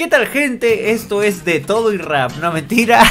[0.00, 0.92] ¿Qué tal gente?
[0.92, 3.04] Esto es de todo y rap, no mentira.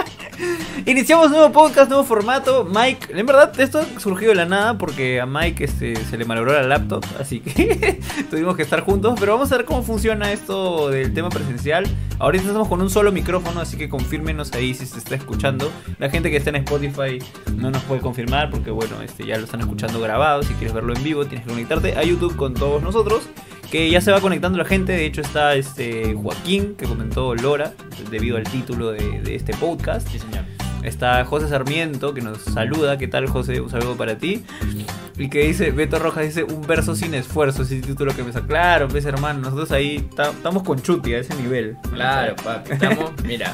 [0.86, 2.64] Iniciamos nuevo podcast, nuevo formato.
[2.64, 6.54] Mike, en verdad esto surgió de la nada porque a Mike este, se le malogró
[6.54, 8.00] la laptop, así que
[8.30, 9.14] tuvimos que estar juntos.
[9.20, 11.86] Pero vamos a ver cómo funciona esto del tema presencial.
[12.18, 15.70] Ahorita estamos con un solo micrófono, así que confírmenos ahí si se está escuchando.
[15.98, 17.18] La gente que está en Spotify
[17.56, 20.42] no nos puede confirmar porque bueno, este, ya lo están escuchando grabado.
[20.44, 23.28] Si quieres verlo en vivo, tienes que conectarte a YouTube con todos nosotros
[23.70, 24.92] que ya se va conectando la gente.
[24.92, 27.72] De hecho, está este Joaquín, que comentó Lora,
[28.10, 30.08] debido al título de, de este podcast.
[30.08, 30.44] Sí, señor.
[30.82, 32.96] Está José Sarmiento, que nos saluda.
[32.96, 33.60] ¿Qué tal, José?
[33.60, 34.44] Un saludo para ti.
[35.18, 38.46] Y que dice, Beto Rojas dice, un verso sin esfuerzo, ese título que me saca.
[38.46, 41.76] Claro, pues hermano, nosotros ahí estamos con Chuti a ese nivel.
[41.92, 42.72] Claro, papi.
[42.74, 43.52] Estamos, mira.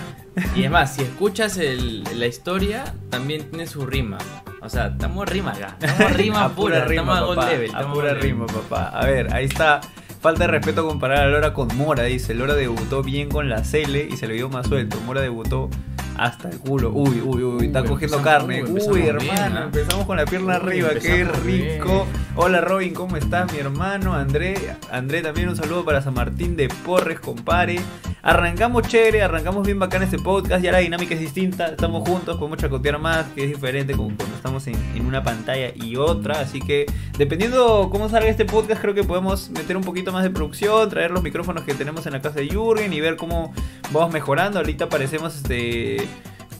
[0.55, 4.19] Y es más, si escuchas el- la historia, también tiene su rima.
[4.61, 5.77] O sea, estamos rima acá.
[5.81, 7.63] Estamos rima a pura, pura rima, estamos a level.
[7.63, 8.89] a estamos pura a rima, papá.
[8.89, 9.81] A ver, ahí está.
[10.23, 12.33] Falta de respeto comparar a Lora con Mora, dice.
[12.33, 14.97] Lora debutó bien con la Cele y se le vio más suelto.
[15.01, 15.69] Mora debutó
[16.17, 16.91] hasta el culo.
[16.93, 18.63] Uy, uy, uy, está Uy, cogiendo carne.
[18.65, 19.63] uy, hermano, bien, ¿ah?
[19.65, 20.89] empezamos con la pierna Uy, arriba.
[21.01, 22.07] Qué rico.
[22.07, 22.23] bien.
[22.37, 24.15] Hola Robin, ¿cómo estás, mi hermano?
[24.15, 24.55] André,
[24.91, 27.79] André también un saludo para San Martín de Porres, compare.
[28.25, 32.57] Arrancamos chévere, arrancamos bien bacán este podcast, ya la dinámica es distinta, estamos juntos, podemos
[32.57, 36.61] chacotear más, que es diferente como cuando estamos en, en una pantalla y otra, así
[36.61, 36.87] que
[37.19, 41.11] dependiendo cómo salga este podcast, creo que podemos meter un poquito más de producción, traer
[41.11, 43.53] los micrófonos que tenemos en la casa de Jürgen y ver cómo
[43.93, 44.59] vamos mejorando.
[44.59, 46.09] Ahorita aparecemos este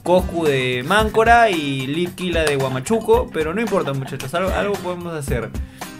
[0.03, 5.51] Coscu de Máncora y Litkila de Guamachuco, pero no importa muchachos, algo podemos hacer.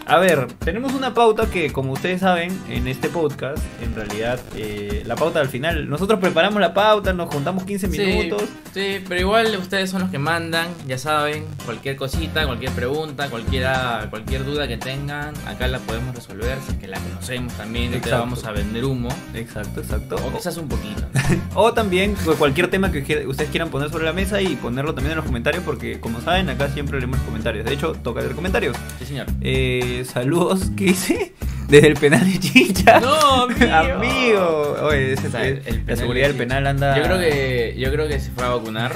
[0.05, 5.05] A ver, tenemos una pauta que como ustedes saben en este podcast, en realidad eh,
[5.07, 8.43] la pauta al final, nosotros preparamos la pauta, nos juntamos 15 minutos.
[8.75, 13.31] Sí, sí, pero igual ustedes son los que mandan, ya saben, cualquier cosita, cualquier pregunta,
[13.31, 17.93] cualquiera, cualquier duda que tengan, acá la podemos resolver, si es que la conocemos también,
[17.93, 20.17] no te vamos a vender humo, Exacto, exacto.
[20.17, 21.03] o quizás un poquito.
[21.55, 25.13] O también pues, cualquier tema que ustedes quieran poner sobre la mesa y ponerlo también
[25.13, 27.65] en los comentarios porque como saben acá siempre leemos comentarios.
[27.65, 28.77] De hecho, toca leer comentarios.
[28.99, 29.27] Sí, señor.
[29.41, 31.33] Eh, saludos, ¿qué dice?
[31.69, 33.01] Desde el penal de Chicha.
[33.01, 33.73] No, amigo.
[33.97, 34.77] Amigo.
[34.83, 36.97] Oye, ese- O sea, el la penal seguridad del de- penal anda...
[36.99, 38.93] Yo creo que yo creo que se fue a vacunar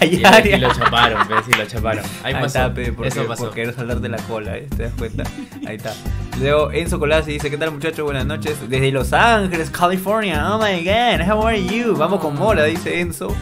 [0.00, 2.04] Ay, y, ay, y lo chaparon, pues, sí, lo chaparon.
[2.22, 2.46] Ahí Ahí pasó.
[2.46, 3.44] está, pe, porque, Eso pasó.
[3.44, 4.66] por querer saltar de la cola, ¿eh?
[4.74, 5.24] ¿te das cuenta?
[5.66, 5.92] Ahí está.
[6.40, 8.04] Luego Enzo Colasi dice, ¿qué tal muchachos?
[8.04, 8.56] Buenas noches.
[8.66, 10.54] Desde Los Ángeles, California.
[10.54, 11.94] Oh my god, how are you?
[11.96, 13.34] Vamos con Mora, dice Enzo.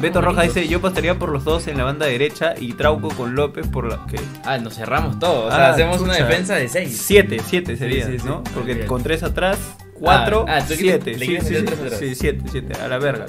[0.00, 3.34] Beto Roja dice, yo pasaría por los dos en la banda derecha y Trauco con
[3.36, 4.04] López por la...
[4.08, 4.18] ¿qué?
[4.44, 5.46] Ah, nos cerramos todo.
[5.46, 7.02] O sea, Ah, hacemos una defensa de 6.
[7.06, 8.26] Siete, siete sería, Sí, sí, sí.
[8.26, 8.42] ¿no?
[8.54, 9.58] Porque con tres atrás,
[9.94, 11.12] cuatro, Ah, ah, ¿tú siete.
[11.14, 13.26] quieres- le Sí, quieres siete, siete, a la verga.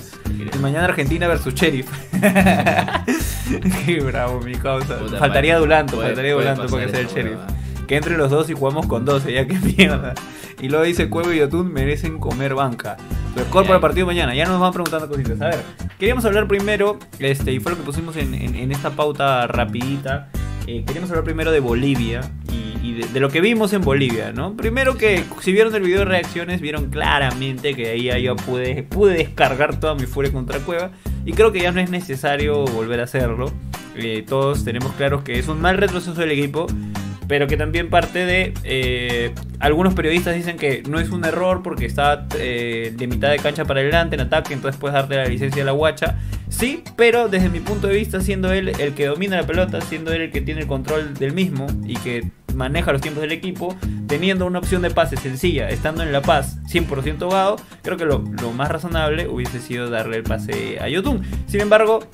[0.56, 1.88] Y mañana Argentina versus Sheriff.
[3.86, 4.98] Qué bravo, mi causa.
[4.98, 5.58] Puta faltaría.
[5.60, 7.38] Dulanto, faltaría Dulanto para que sea el Sheriff.
[7.94, 10.16] Que entre los dos y jugamos con 12, ya que mierda.
[10.60, 12.98] Y luego dice Cuevo y Yotun merecen comer banca.
[13.38, 14.34] Su score para el partido mañana.
[14.34, 15.40] Ya nos van preguntando cositas.
[15.42, 15.60] A ver,
[16.00, 20.30] queríamos hablar primero, este, y fue lo que pusimos en, en- en esta pauta rapidita.
[20.66, 22.22] eh, queríamos hablar primero de Bolivia
[22.52, 24.58] y, y de, de lo que vimos en Bolivia, ¿no?
[24.58, 28.82] Primero que si vieron el video de reacciones, vieron claramente que ahí ya yo pude,
[28.82, 30.90] pude descargar toda mi furia contra Cueva.
[31.26, 33.52] Y creo que ya no es necesario volver a hacerlo.
[33.96, 36.66] Eh, todos tenemos claro que es un mal retroceso del equipo
[37.28, 41.86] pero que también parte de eh, algunos periodistas dicen que no es un error porque
[41.86, 45.62] está eh, de mitad de cancha para adelante en ataque, entonces puedes darte la licencia
[45.62, 46.18] de la guacha.
[46.50, 50.12] Sí, pero desde mi punto de vista, siendo él el que domina la pelota, siendo
[50.12, 53.76] él el que tiene el control del mismo y que maneja los tiempos del equipo,
[54.08, 58.24] teniendo una opción de pase sencilla, estando en La Paz 100% ahogado, creo que lo,
[58.42, 61.24] lo más razonable hubiese sido darle el pase a Yotun.
[61.48, 62.08] Sin embargo,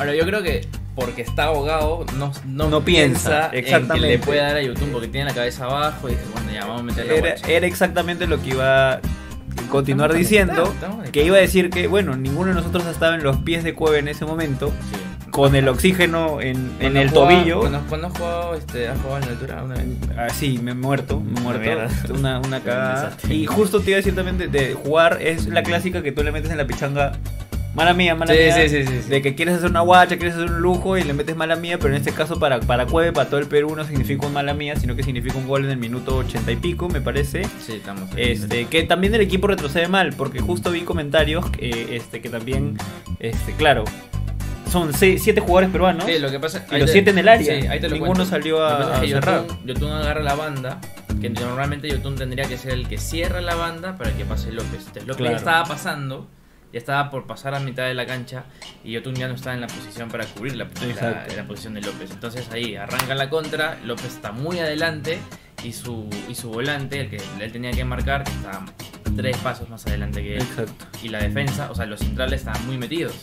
[0.00, 0.66] Ahora, yo creo que
[0.96, 5.08] porque está ahogado, no, no, No piensa, en que le puede dar a YouTube porque
[5.08, 7.46] tiene la cabeza abajo y dice, bueno, ya vamos a meter la era, guacha.
[7.48, 9.00] era exactamente lo que iba a
[9.70, 10.64] continuar Estamos diciendo.
[10.64, 11.08] estamos.
[11.10, 13.98] Que iba a decir que, bueno, ninguno de nosotros estaba en los pies de Cueva
[13.98, 14.96] en ese momento, Sí.
[15.30, 17.60] con el oxígeno en, en el tobillo.
[17.60, 19.86] Cuando, cuando has jugado, este, has jugado en la altura una vez.
[20.18, 22.12] Así, me he muerto, me he muerto.
[22.14, 23.16] Una, una cagada.
[23.28, 26.22] Y justo te iba a decir también de, de jugar, es la clásica que tú
[26.24, 27.12] le metes en la pichanga.
[27.74, 28.54] Mala mía, mala Sí, mía.
[28.54, 29.08] sí, sí, sí, sí.
[29.10, 31.78] De que quieres hacer una guacha, quieres hacer un lujo y le metes mala mía,
[31.78, 34.54] pero en este caso para, para Cueve, para todo el Perú no significa un mala
[34.54, 37.44] mía, sino que significa un gol en el minuto ochenta y pico, me parece.
[37.64, 38.10] Sí, estamos.
[38.16, 42.76] Este, que también el equipo retrocede mal, porque justo vi comentarios que, este, que también,
[43.20, 43.84] este, claro,
[44.70, 47.60] son 7 jugadores peruanos Sí, lo que pasa y los te- 7 en el área.
[47.60, 48.30] Sí, ahí te lo Ninguno cuento.
[48.30, 49.42] salió a, a que cerrar.
[49.46, 50.80] Yotun, Yotun agarra la banda,
[51.20, 54.72] que normalmente Yotun tendría que ser el que cierra la banda para que pase López.
[54.88, 55.36] Entonces López Claro.
[55.36, 56.28] estaba pasando,
[56.72, 58.44] ya estaba por pasar a mitad de la cancha
[58.84, 61.36] y Yotun ya no estaba en la posición para cubrir la, la- Exacto.
[61.36, 62.10] la posición de López.
[62.10, 65.18] Entonces ahí arranca la contra, López está muy adelante
[65.64, 68.64] y su, y su volante, el que él tenía que marcar, está
[69.16, 70.42] tres pasos más adelante que él.
[70.42, 70.86] Exacto.
[71.02, 73.14] Y la defensa, o sea, los centrales estaban muy metidos.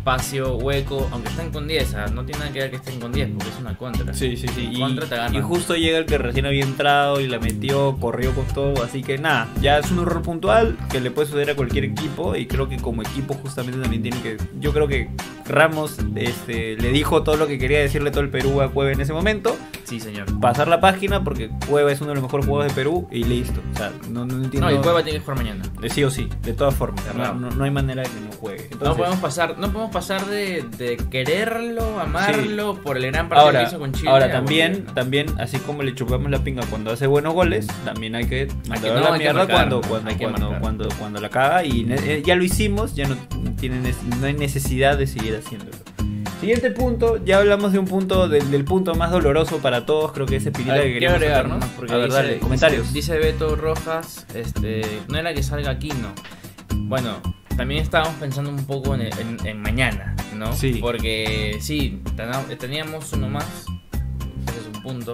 [0.00, 3.12] Espacio, hueco, aunque estén con 10, ah, no tiene nada que ver que estén con
[3.12, 4.14] 10 porque es una contra.
[4.14, 4.70] Sí, sí, sí.
[4.72, 5.34] Y, Contra te agarran.
[5.34, 8.82] y justo llega el que recién había entrado y la metió, corrió con todo.
[8.82, 12.34] Así que nada, ya es un error puntual que le puede suceder a cualquier equipo.
[12.34, 14.38] Y creo que como equipo, justamente también tiene que.
[14.58, 15.10] Yo creo que
[15.46, 19.02] Ramos este, le dijo todo lo que quería decirle todo el Perú a Cueva en
[19.02, 19.54] ese momento.
[19.90, 20.26] Sí, señor.
[20.40, 23.60] Pasar la página porque Cueva es uno de los mejores jugadores de Perú y listo.
[23.74, 24.70] O sea, no, no entiendo.
[24.70, 25.64] No, y Cueva tiene que jugar mañana.
[25.80, 27.04] De sí o sí, de todas formas.
[27.14, 28.70] No, no- no hay manera de que no juegue.
[28.80, 33.60] No podemos pasar, no podemos pasar de, de quererlo, amarlo por el gran partido Ahora,
[33.62, 34.10] que hizo con Chile.
[34.10, 38.26] ahora también, también, así como le chupamos la pinga cuando hace buenos goles, también hay
[38.26, 42.22] que mandar no, la mierda marcar, cuando, cuando, cuando, cuando, cuando la caga y eh,
[42.24, 43.16] ya lo hicimos, ya no
[43.58, 45.72] tiene nece- no hay necesidad de seguir haciéndolo.
[46.40, 50.24] Siguiente punto, ya hablamos de un punto, del, del punto más doloroso para todos, creo
[50.26, 51.60] que ese pirita que queríamos agregar ¿no?
[51.76, 52.92] porque A ver, dice- dale, comentarios.
[52.94, 56.14] Dice, Beto Rojas, este, no era que salga Aquino.
[56.74, 57.20] Bueno,
[57.58, 60.52] también estábamos pensando un poco en, en- en mañana, ¿no?
[60.54, 60.78] Sí.
[60.80, 62.00] Porque sí,
[62.58, 63.44] teníamos uno más,
[64.48, 65.12] ese es un punto,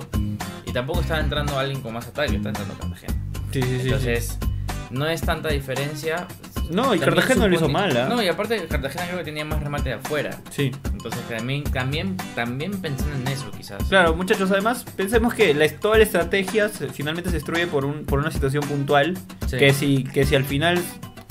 [0.64, 3.14] y tampoco estaba entrando alguien con más ataque, está entrando Cartagena.
[3.50, 3.84] Sí, sí, sí, sí.
[3.87, 4.38] Entonces,
[4.90, 6.29] no es tanta diferencia.
[6.70, 8.08] No, y Cartagena lo hizo supone- mal, ¿ah?
[8.08, 10.38] No, y aparte Cartagena creo que tenía más remate de afuera.
[10.50, 10.72] Sí.
[10.92, 13.82] Entonces también, también, también pensando en eso quizás.
[13.88, 18.04] Claro, muchachos, además pensemos que la, toda la estrategia se- finalmente se destruye por, un,
[18.04, 19.16] por una situación puntual.
[19.46, 19.56] Sí.
[19.58, 20.82] Que, si, que si al final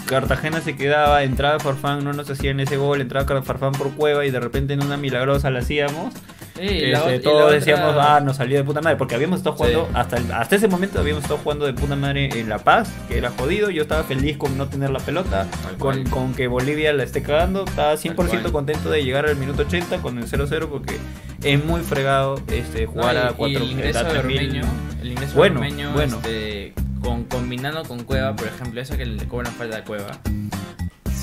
[0.05, 4.31] Cartagena se quedaba, entraba Farfán, no nos hacían ese gol, entraba Farfán por Cueva y
[4.31, 6.13] de repente en una milagrosa la hacíamos.
[6.55, 9.85] Sí, este, todos otra- decíamos, ah, nos salió de puta madre, porque habíamos estado jugando,
[9.85, 9.91] Sí.
[9.93, 13.17] hasta, el- hasta ese momento habíamos estado jugando de puta madre en La Paz, que
[13.17, 15.47] era jodido, yo estaba feliz con no tener la pelota,
[15.79, 18.51] con, con que Bolivia la esté cagando, estaba 100% cual.
[18.53, 20.97] contento de llegar al minuto 80 con el 0-0 porque
[21.43, 24.63] es muy fregado este, No, jugar y- a y 4 el ingreso de Ormeño,
[25.01, 26.15] el ingreso Bueno, Ormeño, bueno.
[26.17, 30.17] este, con, combinando con Cueva, por ejemplo, esa que le cobran falta a Cueva.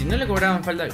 [0.02, 0.88] Si no le cobraban falta,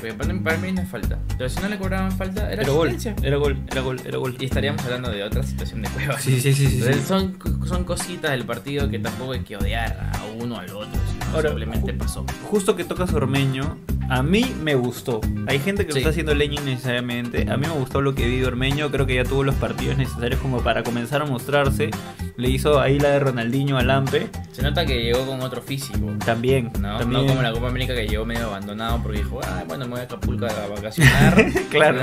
[0.45, 3.37] para mí, no es falta, pero si no le cobraban falta, era Era gol, era
[3.39, 4.37] gol, era gol, era gol.
[4.39, 6.19] Y estaríamos hablando de otra situación de Cueva.
[6.19, 6.83] Sí, sí, sí, sí.
[7.07, 11.25] Son, son cositas del partido que tampoco hay que odiar a uno al otro, sino
[11.35, 12.27] Ahora, simplemente pasó.
[12.51, 13.79] Justo que tocas Ormeño,
[14.11, 15.23] a mí me gustó.
[15.47, 16.01] Hay gente que lo Sí.
[16.01, 17.51] está haciendo leña innecesariamente.
[17.51, 18.91] A mí me gustó lo que vi de Ormeño.
[18.91, 21.91] Creo que ya tuvo los partidos necesarios como para comenzar a mostrarse.
[22.37, 24.29] Le hizo ahí la de Ronaldinho al Lampe.
[24.53, 25.99] Se nota que llegó con otro físico.
[26.25, 26.71] También.
[26.81, 27.23] No, también.
[27.23, 30.01] no como la Copa América que llegó medio abandonado porque dijo, ah, bueno, me voy
[30.01, 31.47] a Acapulco a vacacionar.
[31.71, 32.01] Claro.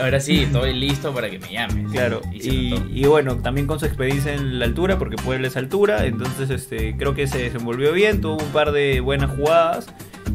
[0.00, 1.90] Ahora sí, estoy listo para que me llames.
[1.90, 6.50] Claro, Y bueno, también con su experiencia en la altura, porque Puebla es altura, entonces
[6.50, 9.88] este, creo que se desenvolvió bien, tuvo un par de buenas jugadas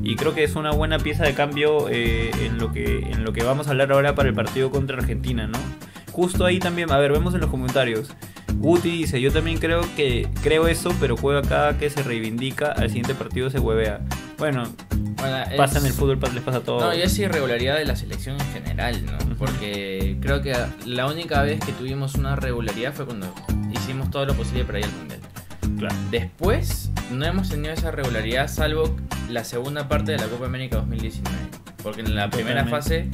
[0.03, 3.33] y creo que es una buena pieza de cambio eh, en, lo que, en lo
[3.33, 5.59] que vamos a hablar ahora para el partido contra Argentina, ¿no?
[6.11, 8.13] Justo ahí también, a ver, vemos en los comentarios.
[8.55, 12.89] Guti dice, yo también creo que creo eso, pero juega cada que se reivindica, al
[12.89, 14.01] siguiente partido se huevea.
[14.37, 14.63] Bueno,
[15.21, 16.81] Bueno, es- pasa en el fútbol, les pasa a todos.
[16.83, 19.17] No, y es irregularidad de la selección en general, ¿no?
[19.37, 20.53] Porque creo que
[20.85, 23.33] la única vez que tuvimos una regularidad fue cuando
[23.71, 25.19] hicimos todo lo posible para ir al mundial.
[25.77, 25.95] Claro.
[26.11, 28.95] Después no hemos tenido esa regularidad salvo
[29.29, 31.37] la segunda parte de la Copa América 2019.
[31.81, 33.07] Porque en la primera fase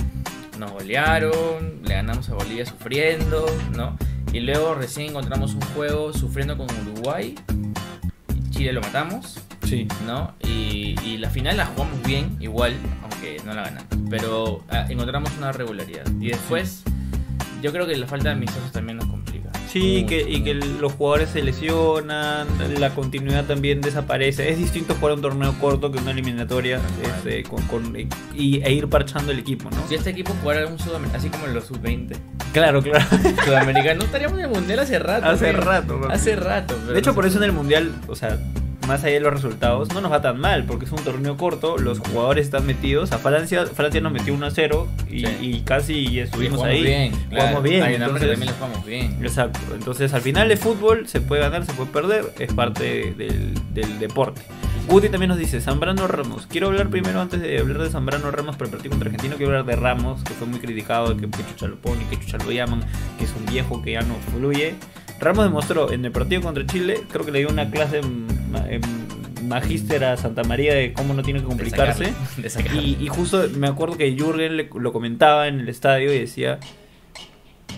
[0.59, 3.45] nos golearon, le ganamos a Bolivia sufriendo,
[3.75, 3.97] ¿no?
[4.33, 7.35] Y luego recién encontramos un juego sufriendo con Uruguay.
[8.49, 9.87] Chile lo matamos, Sí.
[10.05, 10.33] ¿no?
[10.43, 13.87] Y, y la final la jugamos bien, igual, aunque no la ganamos.
[14.09, 16.03] Pero ah, encontramos una regularidad.
[16.19, 16.83] Y después,
[17.61, 19.49] yo creo que la falta de amistosos también nos complica.
[19.67, 22.47] Sí, Mucho, que, y que los jugadores se lesionan,
[22.79, 24.49] la continuidad también desaparece.
[24.49, 27.93] Es distinto jugar un torneo corto que una eliminatoria este, con, con-
[28.33, 29.85] y, e ir parchando el equipo, ¿no?
[29.89, 32.15] Si este equipo jugara un sudamericano, así como los sub-20,
[32.53, 33.05] Claro, claro.
[33.45, 35.25] sudamericano, estaríamos en el mundial hace rato.
[35.27, 35.63] Hace güey.
[35.65, 35.99] rato.
[36.09, 36.75] Hace rato.
[36.79, 38.39] pero De hecho, no por eso en el Mundial, o sea,
[38.87, 41.77] más allá de los resultados, no nos va tan mal, porque es un torneo corto,
[41.77, 43.11] los jugadores están metidos.
[43.11, 45.37] A Francia, Francia nos metió 1 a 0 y, Sí.
[45.41, 46.83] y casi estuvimos jugamos ahí.
[46.83, 47.11] bien.
[47.29, 47.61] Jugamos claro.
[47.61, 47.83] bien.
[48.01, 49.17] Entonces- también lo jugamos bien.
[49.21, 49.59] Exacto.
[49.73, 53.99] Entonces, al final el fútbol se puede ganar, se puede perder, es parte del, del
[53.99, 54.41] deporte.
[54.87, 56.47] Guti también nos dice, Zambrano Ramos.
[56.47, 59.51] Quiero hablar primero, antes de hablar de Zambrano Ramos para el partido contra Argentina, quiero
[59.51, 62.37] hablar de Ramos, que fue muy criticado, de que qué chucha lo pone, que chucha
[62.37, 62.79] lo llaman,
[63.17, 64.75] que es un viejo que ya no fluye.
[65.19, 68.01] Ramos demostró en el partido contra Chile, creo que le dio una clase
[69.43, 72.13] magíster a Santa María de cómo no tiene que De complicarse.
[72.37, 72.79] De.
[72.81, 76.59] Y, y justo me acuerdo que Jürgen le- lo comentaba en el estadio y decía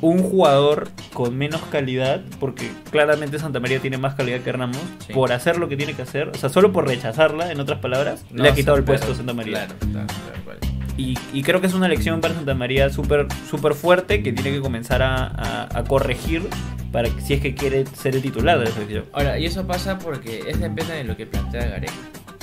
[0.01, 5.11] un jugador con menos calidad, porque claramente Santa María tiene más calidad que Ramos, Sí.
[5.13, 8.23] por hacer lo que tiene que hacer, o sea, solo por rechazarla, en otras palabras,
[8.31, 9.65] No, le ha quitado el puesto a Santa María.
[9.67, 10.07] Claro, claro,
[10.45, 10.59] claro.
[10.99, 14.51] Y, y creo que es una elección para Santa María súper súper fuerte que tiene
[14.51, 16.47] que comenzar a, a- a corregir
[16.91, 19.05] para si es que quiere ser el titular de la selección.
[19.13, 21.93] Ahora, y eso pasa porque es depende de lo que plantea Gareca.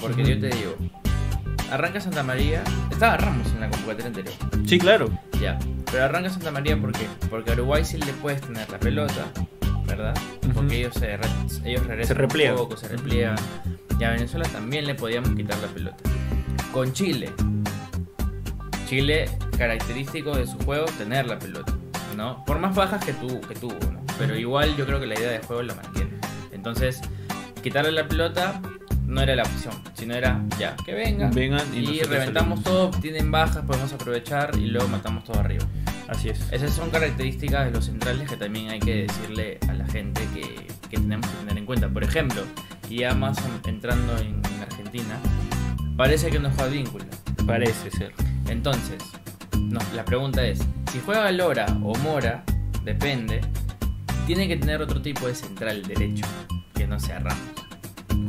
[0.00, 0.76] Porque yo te digo,
[1.70, 4.34] arranca Santa María, estaba Ramos en la convocatoria anterior,
[4.66, 5.10] Sí, claro.
[5.40, 5.58] ya.
[5.90, 7.06] Pero arranca Santa María ¿por qué?
[7.30, 9.26] Porque a Uruguay sí le puedes tener la pelota,
[9.86, 10.14] ¿verdad?
[10.54, 11.26] Porque ellos se, re-
[11.64, 12.54] ellos regresan Se repliegan.
[12.54, 13.36] un poco, se repliegan.
[13.98, 15.96] Y a Venezuela también le podíamos quitar la pelota.
[16.72, 17.32] Con Chile.
[18.86, 19.28] Chile,
[19.58, 21.76] característico de su juego, tener la pelota,
[22.16, 22.44] ¿no?
[22.44, 24.00] Por más bajas que, tu, que tuvo, ¿no?
[24.16, 26.12] Pero igual yo creo que la idea de juego la mantiene.
[26.52, 27.00] Entonces,
[27.62, 28.60] quitarle la pelota
[29.04, 31.30] no era la opción, sino era ya, que venga.
[31.30, 32.92] Vengan y y reventamos salimos.
[32.92, 35.64] todo, tienen bajas, podemos aprovechar y luego matamos todo arriba.
[36.08, 36.40] Así es.
[36.52, 40.66] Esas son características de los centrales que también hay que decirle a la gente que,
[40.88, 41.88] que tenemos que tener en cuenta.
[41.88, 42.42] Por ejemplo,
[42.88, 45.18] y ya más entrando en, en Argentina,
[45.96, 47.04] parece que no juega vínculo.
[47.46, 48.12] Parece ser.
[48.48, 49.02] Entonces,
[49.58, 50.60] no, la pregunta es,
[50.92, 52.44] si juega Lora o Mora,
[52.84, 53.40] depende,
[54.26, 56.26] tiene que tener otro tipo de central derecho,
[56.74, 57.38] que no sea Ramos.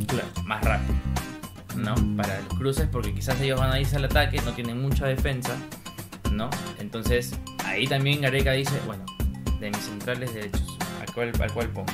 [0.06, 0.28] Claro.
[0.44, 0.94] Más rápido,
[1.76, 1.94] ¿no?
[2.16, 5.56] Para los cruces, porque quizás ellos van a irse al ataque, no tienen mucha defensa,
[6.32, 6.50] ¿no?
[6.78, 9.04] Entonces, ahí también Gareca dice, bueno,
[9.60, 11.92] de mis centrales derechos, ¿al cual, al cual pongo?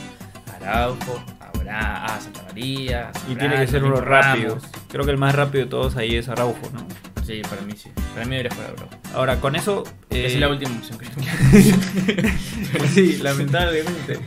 [0.55, 4.59] Araujo, ahora a Santa María, Y tiene que ser uno rápido.
[4.89, 6.87] Creo que el más rápido de todos ahí es Araujo, ¿no?
[7.25, 7.91] Sí, para mí sí.
[8.15, 8.97] Para mí debería jugar Araujo.
[9.15, 9.85] Ahora, con eso.
[10.11, 11.07] Que eh, es la última opción que
[12.95, 14.19] sí, lamentablemente.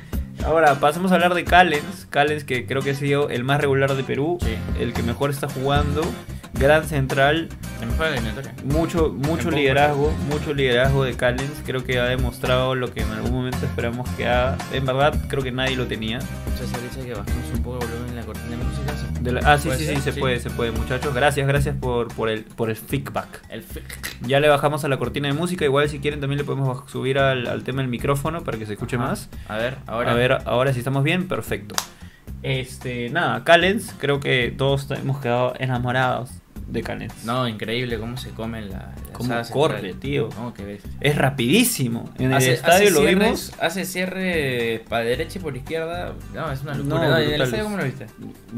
[0.43, 2.07] Ahora, pasemos a hablar de Callens.
[2.09, 4.55] Callens, que creo que ha sido el más regular de Perú, Sí.
[4.79, 6.01] el que mejor está jugando.
[6.53, 7.49] Gran central,
[8.65, 11.61] mucho, mucho liderazgo, mucho liderazgo de Callens.
[11.65, 14.57] Creo que ha demostrado lo que en algún momento esperamos que haga.
[14.73, 16.19] En verdad, creo que nadie lo tenía.
[16.57, 18.91] César dice que bajemos un poco el volumen en la cortina de música.
[18.97, 19.23] ¿sí?
[19.23, 20.19] De la- ah, sí, ¿Puede sí, sí, se Sí.
[20.19, 21.13] puede, se puede, muchachos.
[21.13, 23.41] Gracias, gracias por, por, el, por el feedback.
[23.49, 23.63] El.
[24.21, 25.65] Ya le bajamos a la cortina de música.
[25.65, 28.73] Igual, si quieren, también le podemos subir al, al tema del micrófono para que se
[28.73, 29.05] escuche Ajá.
[29.07, 29.29] más.
[29.47, 30.11] A ver, ahora.
[30.11, 31.75] A ver, ahora si estamos bien, perfecto.
[32.43, 36.29] Este, nada, Callens, creo que todos hemos quedado enamorados
[36.67, 37.23] de Callens.
[37.25, 38.77] No, increíble cómo se comen la.
[38.77, 39.99] la Cómo corre, central.
[40.01, 40.29] tío.
[40.37, 40.91] No, qué bestia.
[40.99, 42.09] Es rapidísimo.
[42.19, 46.13] En el estadio lo cierres- vimos Hace cierre para derecha y por izquierda.
[46.35, 47.09] No, es una No, locura.
[47.09, 47.47] No, ¿y en el brutales.
[47.47, 48.05] estadio cómo lo viste?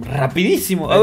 [0.01, 0.91] rapidísimo.
[0.91, 0.99] Ah,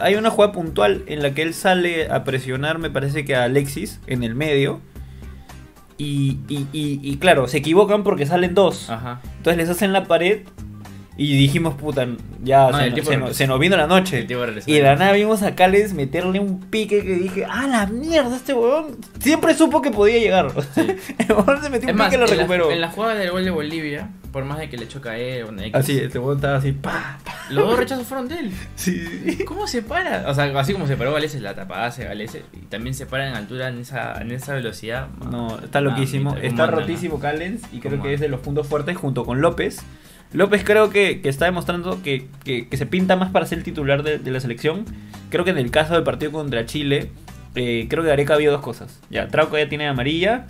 [0.00, 3.44] hay una jugada puntual en la que él sale a presionar, me parece que a
[3.44, 4.80] Alexis en el medio.
[6.00, 8.88] Y, y, y- y claro, se equivocan porque salen dos.
[8.88, 9.20] Ajá.
[9.38, 10.42] Entonces les hacen la pared
[11.18, 12.06] y dijimos, puta,
[12.44, 14.24] ya No, se, se se nos vino la noche.
[14.66, 18.36] Y de la nada vimos a Cales meterle un pique que dije, ah, la mierda,
[18.36, 20.52] este huevón siempre supo que podía llegar.
[20.76, 22.70] el huevón se metió Es un más, pique y lo la- recuperó.
[22.70, 25.44] en la jugada del gol de Bolivia, por más de que le choca a él,
[25.44, 27.34] una X, Así, este huevón estaba así, pa, pa.
[27.50, 28.52] los dos rechazos fueron de él.
[28.76, 29.44] Sí, sí, sí.
[29.44, 30.30] ¿Cómo se para?
[30.30, 32.44] O sea, así como se paró Galese, la tapada hace Galese.
[32.52, 35.08] Y también se para en altura en esa, en esa velocidad.
[35.30, 36.36] No, está loquísimo.
[36.36, 39.24] Está ¿cómo anda, rotísimo Callens y creo ¿Cómo que es de los puntos fuertes junto
[39.24, 39.80] con López.
[40.32, 43.64] López creo que, que está demostrando que, que- que se pinta más para ser el
[43.64, 44.84] titular de, de la selección.
[45.30, 47.10] Creo que en el caso del partido contra Chile,
[47.54, 49.00] eh, creo que Gareca vio dos cosas.
[49.10, 50.46] Ya, Trauco ya tiene amarilla.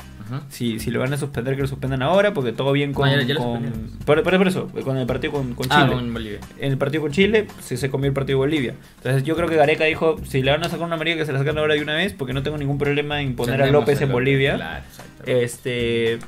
[0.51, 3.09] Si, si lo van a suspender, que lo suspendan ahora, porque todo bien con.
[3.09, 3.63] No, ya- ya lo con-
[4.05, 5.95] por, por- por eso, con el partido con, con Ah, Chile.
[5.95, 6.39] con Bolivia.
[6.59, 8.75] En el partido con Chile se, se comió el partido de Bolivia.
[8.99, 11.33] Entonces yo creo que Gareca dijo, si le van a sacar una amarilla que se
[11.33, 14.01] la sacan ahora de una vez, porque no tengo ningún problema en poner a López
[14.03, 14.57] en Bolivia.
[14.57, 14.85] Claro.
[15.25, 16.19] Este.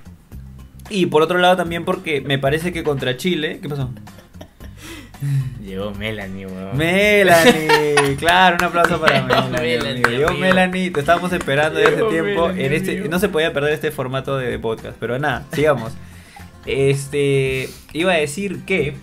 [0.90, 3.61] Y por otro lado también porque me parece que contra Chile.
[3.62, 3.90] ¿Qué pasó?
[5.64, 6.76] Llegó Melanie, weón.
[6.76, 9.78] Melanie, claro, un aplauso para Melanie.
[9.78, 10.02] Melanie.
[10.09, 10.32] Llegó.
[10.35, 12.49] Melanie, te estábamos esperando desde hace tiempo.
[12.49, 15.92] Melanie, En este, no se podía perder este formato de podcast, pero nada, sigamos.
[16.66, 18.94] Este, iba a decir que.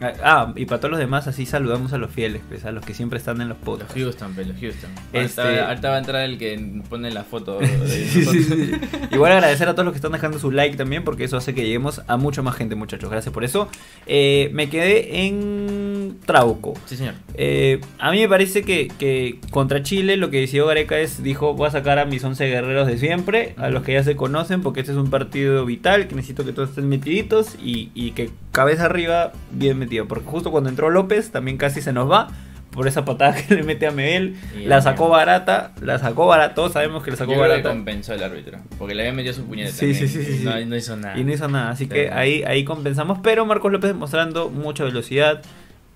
[0.00, 2.94] Ah, y para todos los demás, así saludamos a los fieles, pues, a los que
[2.94, 3.94] siempre están en los Los podcasts.
[3.94, 4.90] Houston, pero los Houston.
[5.12, 8.72] Este- Ahorita, ahorita va a entrar el que pone la foto Sí, sí, sí.
[9.12, 11.62] Igual agradecer a todos los que están dejando su like también, porque eso hace que
[11.62, 13.08] lleguemos a mucha más gente, muchachos.
[13.10, 13.68] Gracias por eso.
[14.06, 16.74] Eh, me quedé en Trauco.
[16.86, 17.14] Sí, señor.
[17.34, 21.54] Eh, a mí me parece que, que contra Chile lo que decidió Gareca es, dijo,
[21.54, 24.62] voy a sacar a mis 11 guerreros de siempre, a los que ya se conocen,
[24.62, 28.30] porque este es un partido vital, que necesito que todos estén metiditos y, y que
[28.52, 30.06] cabeza arriba bien metido.
[30.06, 32.28] Porque justo cuando entró López también casi se nos va
[32.70, 34.36] por esa patada que le mete a Medel.
[34.60, 37.50] Y La sacó barata, la sacó barata, todos sabemos que la sacó Yo creo que
[37.62, 37.68] barata.
[37.70, 38.58] compensó el árbitro.
[38.78, 40.08] Porque le había metido su puñete Sí, también.
[40.08, 40.44] sí, sí, sí.
[40.44, 41.16] No, no hizo nada.
[41.18, 41.90] Y no hizo nada, así Sí.
[41.90, 43.18] que ahí, ahí compensamos.
[43.22, 45.40] Pero Marcos López demostrando mucha velocidad,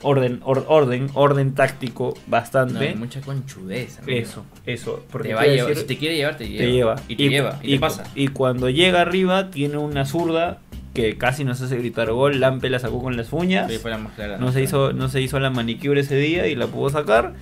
[0.02, 2.94] orden, or- orden, orden táctico bastante.
[2.94, 3.98] mucha conchudez.
[3.98, 4.16] amigo.
[4.20, 5.04] eso, eso.
[5.10, 6.60] Porque Te va a llevar, decir, si te quiere llevar, te lleva.
[6.64, 6.94] te lleva.
[7.08, 7.58] Y te lleva.
[7.60, 8.04] Y, te pasa.
[8.14, 10.58] Y cuando llega arriba, tiene una zurda
[11.02, 12.40] que casi nos hace gritar gol.
[12.40, 13.70] Lampe la sacó con las uñas.
[13.70, 14.38] Sí, fue la más clara.
[14.38, 17.34] No se hizo, no se hizo la manicure ese día y la pudo sacar.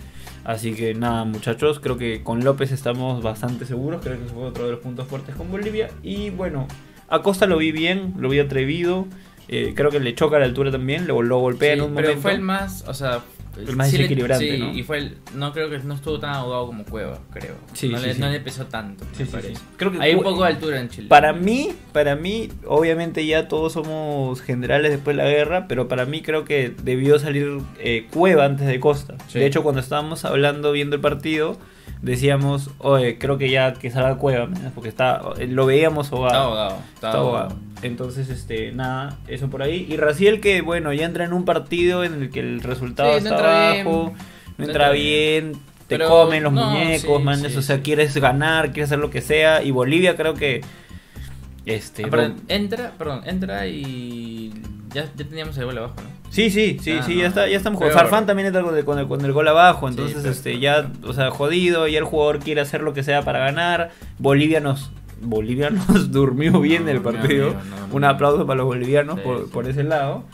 [0.44, 4.00] Así que nada, muchachos, creo que con López estamos bastante seguros.
[4.02, 5.88] Creo que fue otro de los puntos fuertes con Bolivia.
[6.02, 6.68] Y bueno,
[7.08, 9.06] Acosta lo vi bien, lo vi atrevido.
[9.48, 11.94] Eh, creo que le choca a la altura también, lo, lo golpea Sí, en un
[11.94, 12.22] pero momento.
[12.22, 13.20] fue el más, o sea,
[13.56, 14.72] El más sí le- desequilibrante, sí, ¿no?
[14.74, 17.54] y fue el, no creo que no estuvo tan ahogado como Cueva, creo.
[17.72, 18.20] Sí, no, sí, le, sí.
[18.20, 19.54] no le pesó tanto, Sí, me sí, parece.
[19.56, 19.62] sí.
[19.76, 21.08] Creo que Hay un poco de altura en Chile.
[21.08, 26.04] Para mí, para mí, obviamente ya todos somos generales después de la guerra, pero para
[26.06, 29.14] mí creo que debió salir eh, Cueva antes de Costa.
[29.32, 31.56] De hecho, cuando estábamos hablando, viendo el partido,
[32.02, 34.72] decíamos, oye, creo que ya que salga Cueva, ¿me entiendes?
[34.74, 36.32] porque está, lo veíamos ahogado.
[36.34, 36.70] Está ahogado.
[36.76, 37.36] Está Está ahogado.
[37.44, 37.58] ahogado.
[37.82, 39.86] Entonces, este, nada, eso por ahí.
[39.88, 43.24] Y Raciel que, bueno, ya entra en un partido en el que el resultado Sí,
[43.24, 43.84] no está bien.
[43.84, 44.14] no
[44.58, 45.52] No entra bien,
[45.86, 47.82] te Pero, comen los no, muñecos, sí, man, sí, o sea, sí.
[47.82, 49.62] quieres ganar, quieres hacer lo que sea.
[49.62, 50.62] Y Bolivia creo que,
[51.66, 54.52] este, Ah, perdón, no- entra, perdón, entra y
[54.94, 56.08] ya, ya teníamos el gol abajo, ¿no?
[56.36, 57.96] Sí, sí, sí, Ah, sí, ya está, ya estamos jugando.
[57.96, 58.08] peor.
[58.08, 61.12] Farfán también entra con el, con el, con el gol abajo, entonces este ya, o
[61.14, 63.90] sea, jodido, ya el jugador quiere hacer lo que sea para ganar.
[64.18, 64.90] Bolivia nos
[65.20, 67.46] Bolivia nos durmió bien No, el partido.
[67.46, 68.08] amigo, no, Un no.
[68.08, 69.50] aplauso para los bolivianos Sí, por, sí.
[69.50, 70.24] por ese lado.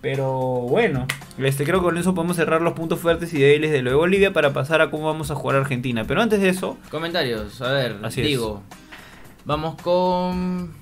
[0.00, 0.32] Pero
[0.62, 1.06] bueno,
[1.38, 3.96] este creo que con eso podemos cerrar los puntos fuertes y débiles de lo de
[3.96, 6.04] Bolivia para pasar a cómo vamos a jugar a Argentina.
[6.08, 8.26] Pero antes de eso, Comentarios, a ver, Así es.
[8.26, 8.62] digo.
[9.44, 10.72] Vamos con.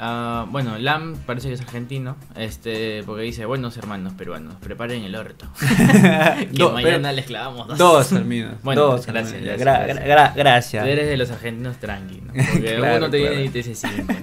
[0.00, 2.16] Ah, bueno, Lam parece que es argentino.
[2.34, 5.46] Este, porque dice, buenos hermanos peruanos, preparen el orto.
[5.60, 7.78] que Do- mañana les clavamos dos.
[7.78, 8.12] dos.
[8.64, 10.06] Bueno, dos, gracias, gracias, Gra- gracias.
[10.06, 10.84] gra- gracias.
[10.84, 12.32] Tú eres de los argentinos tranqui, ¿no?
[12.52, 14.12] Porque Claro, uno te viene y te dice cinco.
[14.12, 14.18] ¿no?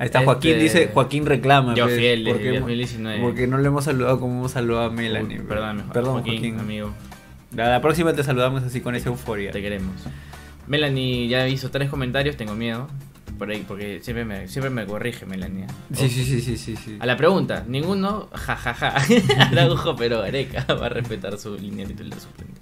[0.00, 1.74] Ahí está Joaquín, Este, dice, Joaquín reclama.
[1.74, 3.20] Yo pues, fiel porque, 2019.
[3.20, 5.38] porque no le hemos saludado como hemos saludado a Melanie.
[5.40, 5.48] Uy, bro.
[5.56, 6.60] Perdón, Perdón, Joaquín, Joaquín.
[6.60, 6.94] amigo.
[7.56, 9.50] La, la próxima te saludamos así con esa euforia.
[9.50, 9.96] Te queremos.
[10.68, 12.88] Melanie ya hizo tres comentarios, tengo miedo.
[13.38, 15.66] Por ahí, porque siempre me, siempre me corrige Melanie.
[15.92, 16.96] Sí, sí, sí, sí, sí, sí.
[16.98, 18.94] A la pregunta, ninguno, jajaja,
[19.38, 22.60] Araujo, pero Areca va a respetar su línea titular suplente.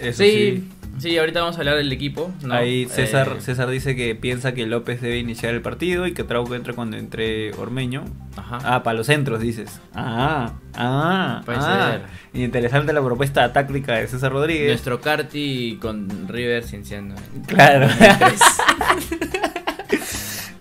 [0.00, 2.32] Eso Sí, sí, ahorita vamos a hablar del equipo.
[2.42, 2.54] ¿no?
[2.54, 6.24] Ahí César, Eh, César dice que piensa que López debe iniciar el partido y que
[6.24, 8.04] Trauco entra cuando entre Ormeño.
[8.36, 8.58] Ajá.
[8.64, 9.80] Ah, para los centros, dices.
[9.94, 12.00] Ah, ah, Puede ah.
[12.34, 14.68] Interesante la propuesta táctica de César Rodríguez.
[14.68, 17.14] Nuestro Carti con River cienciano.
[17.46, 17.88] Claro.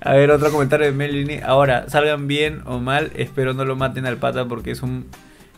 [0.04, 1.42] A ver, otro comentario de Melanie.
[1.44, 5.06] Ahora, salgan bien o mal, espero no lo maten al pata porque es un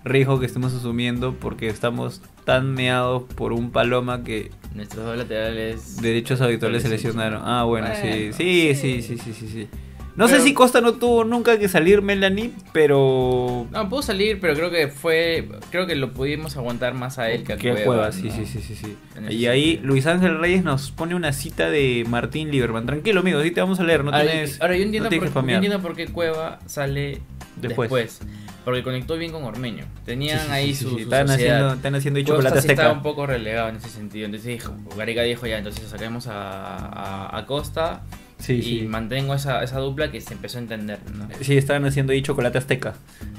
[0.04, 6.02] riesgo que estemos asumiendo porque estamos tan meados por un paloma que Nuestros dos laterales.
[6.02, 7.42] derechos habituales se lesionaron.
[7.46, 8.02] Ah, bueno, sí.
[8.10, 9.68] Bueno, Sí, sí, sí, sí, sí, sí.
[10.16, 13.68] No sé si Costa no tuvo nunca que salir Melanie, pero...
[13.72, 15.50] No, pudo salir, pero creo que fue.
[15.72, 17.86] Creo que lo pudimos aguantar más a él que a Que Cueva.
[17.86, 18.36] Cueva, sí, ¿no?
[18.36, 18.96] sí, sí, sí, sí.
[19.30, 19.80] Y ahí.
[19.84, 22.86] Luis Ángel Reyes nos pone una cita de Martín Lieberman.
[22.86, 24.62] Tranquilo, amigo, sí te vamos a leer, no Ahora, tienes...
[24.62, 25.56] ahora, yo entiendo, no por, que yo spamear.
[25.58, 27.22] entiendo por qué Cueva sale
[27.56, 27.90] Después.
[27.90, 28.20] después.
[28.64, 29.86] Porque conectó bien con Ormeño.
[30.06, 33.76] Tenían Sí, sí, ahí sí, su, Están haciendo, están chocolate estaba un poco relegado en
[33.76, 34.26] ese sentido.
[34.26, 38.04] Entonces dijo, Gareca dijo ya, entonces saquemos a, a, a Costa
[38.44, 38.82] Sí, y sí.
[38.88, 41.00] mantengo esa, esa dupla que se empezó a entender.
[41.18, 41.28] ¿no?
[41.40, 42.94] Sí, estaban haciendo ahí chocolate azteca.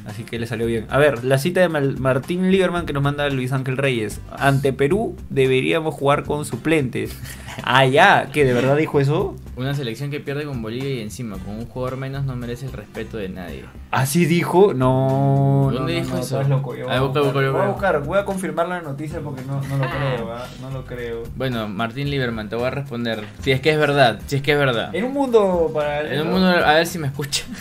[0.06, 0.86] Así que le salió bien.
[0.88, 4.20] A ver, la cita de Martín Lieberman que nos manda Luis Ángel Reyes.
[4.38, 7.16] Ante Perú deberíamos jugar con suplentes.
[7.62, 9.36] Ah, ya, que de verdad dijo eso.
[9.56, 12.72] Una selección que pierde con Bolivia y encima con un jugador menos no merece el
[12.72, 13.64] respeto de nadie.
[13.92, 14.74] Así dijo.
[14.74, 15.70] No.
[15.72, 16.42] ¿Dónde no, dijo eso?
[16.42, 16.74] loco.
[16.74, 17.66] Yo voy Ah, a buscar, voy a busca.
[17.68, 20.46] buscar, voy a confirmar la noticia porque no, no lo creo, ¿ah?
[20.60, 21.22] No lo creo.
[21.36, 23.24] Bueno, Martín Lieberman, te voy a responder.
[23.40, 24.93] Si es que es verdad, si es que es verdad.
[24.94, 26.10] En un mundo para.
[26.14, 27.44] En un mundo, a ver si me escucha.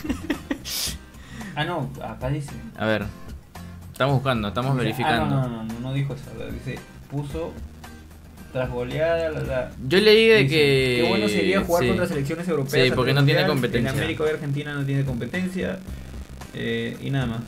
[1.56, 2.50] Ah, no, acá dice.
[2.76, 3.04] A ver,
[3.92, 5.36] estamos buscando, estamos Dice- verificando.
[5.36, 6.24] Ah, no, no, no, no, dijo eso.
[6.52, 6.80] Dice,
[7.12, 7.54] puso
[8.52, 9.72] tras goleada, la, la.
[9.88, 11.00] Yo leí de Dice, que.
[11.04, 11.90] Qué bueno sería jugar sí.
[11.90, 12.88] contra selecciones europeas.
[12.88, 13.92] Sí, porque no tiene competencia.
[13.92, 15.78] En América y Argentina no tiene competencia.
[16.56, 17.42] eh, y nada más.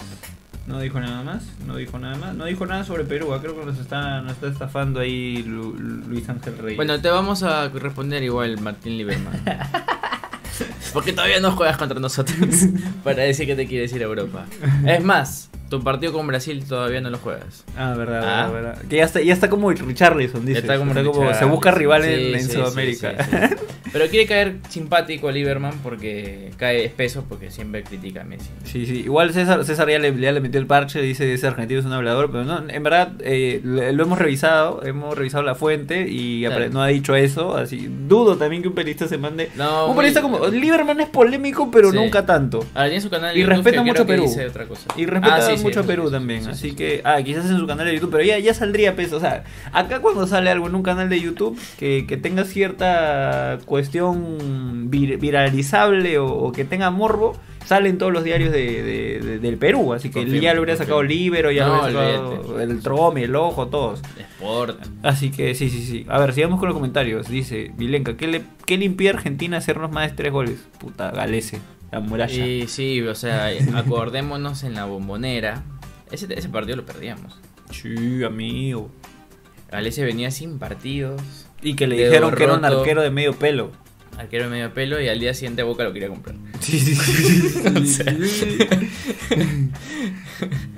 [0.67, 1.43] No dijo nada más.
[1.67, 2.34] No dijo nada más.
[2.36, 3.34] No dijo nada sobre Perú.
[3.34, 5.75] ah, Creo que nos está, nos está estafando ahí Lu-
[6.08, 6.78] Luis Ángel Reyes.
[6.78, 9.41] Bueno, te vamos a responder igual, Martín Lieberman.
[10.93, 12.38] Porque todavía no juegas contra nosotros
[13.04, 14.45] para decir que te quieres ir a Europa.
[14.88, 17.64] Es más, tu partido con Brasil todavía no lo juegas.
[17.78, 18.48] Ah, verdad, Ah.
[18.52, 18.82] verdad, verdad.
[18.90, 20.60] Que ya está, ya está como Richarlison, dice.
[20.60, 23.16] Está como se busca rival en, Sí, en sí, Sudamérica.
[23.24, 23.56] sí.
[23.94, 28.50] Pero quiere caer simpático a Lieberman porque cae espeso porque siempre critica a Messi.
[28.66, 29.00] Sí, sí.
[29.06, 31.94] Igual César, César ya le, ya le metió el parche, dice ese argentino es un
[31.94, 36.70] hablador, pero no, en verdad eh, lo hemos revisado, hemos revisado la fuente y Claro.
[36.72, 39.50] no ha dicho eso, así dudo también que un periodista se mande...
[39.56, 40.48] No, un periodista muy- como...
[40.52, 42.66] Lieberman es polémico, pero nunca tanto.
[42.74, 44.24] Ahora tiene su canal Y YouTube respeta que mucho Perú.
[44.24, 44.88] dice otra cosa.
[44.98, 46.75] Y respeta Ah, sí, mucho Perú sí, sí, también, sí, así sí.
[46.75, 47.01] que...
[47.04, 49.17] Ah, quizás en su canal de YouTube, pero ya, ya saldría peso.
[49.17, 53.60] O sea, acá cuando sale algo en un canal de YouTube que, que tenga cierta
[53.65, 59.19] cuestión vir- viralizable o, o que tenga morbo, sale en todos los diarios de, de-
[59.19, 59.93] de- del Perú.
[59.93, 61.01] Así que ya lo hubiera sacado.
[61.04, 64.01] Libero, ya No, lo hubiera sacado el Trome, el Ojo, todos.
[64.36, 64.80] Sport.
[65.04, 66.06] Así que sí, sí, sí.
[66.10, 67.28] A ver, sigamos con los comentarios.
[67.28, 70.60] Dice Vilenka, ¿qué le, qué le impide a Argentina hacernos más de tres goles?
[70.80, 71.60] Puta, Galese,
[71.91, 72.45] la muralla.
[72.45, 75.63] Y sí, o sea, acordémonos en la bombonera.
[76.12, 77.39] Ese, ese partido lo perdíamos.
[77.71, 78.91] Sí, amigo.
[79.71, 81.21] Galese venía sin partidos,
[81.62, 83.71] Y que le dijeron que era un arquero de medio pelo.
[84.17, 86.36] arquero de medio pelo y al día siguiente Boca lo quería comprar.
[86.65, 87.54] Sí, sí, sí.
[87.75, 88.06] O sea.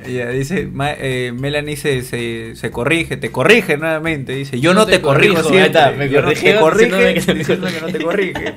[0.06, 4.34] Ella dice, Ma- eh, Melanie se, se, se corrige, te corrige nuevamente.
[4.34, 5.80] Dice, yo no, te, corrijo, corrijo, siempre.
[5.80, 8.54] ahí está, me Yo no- te corrige que no diciendo te que no te corrige.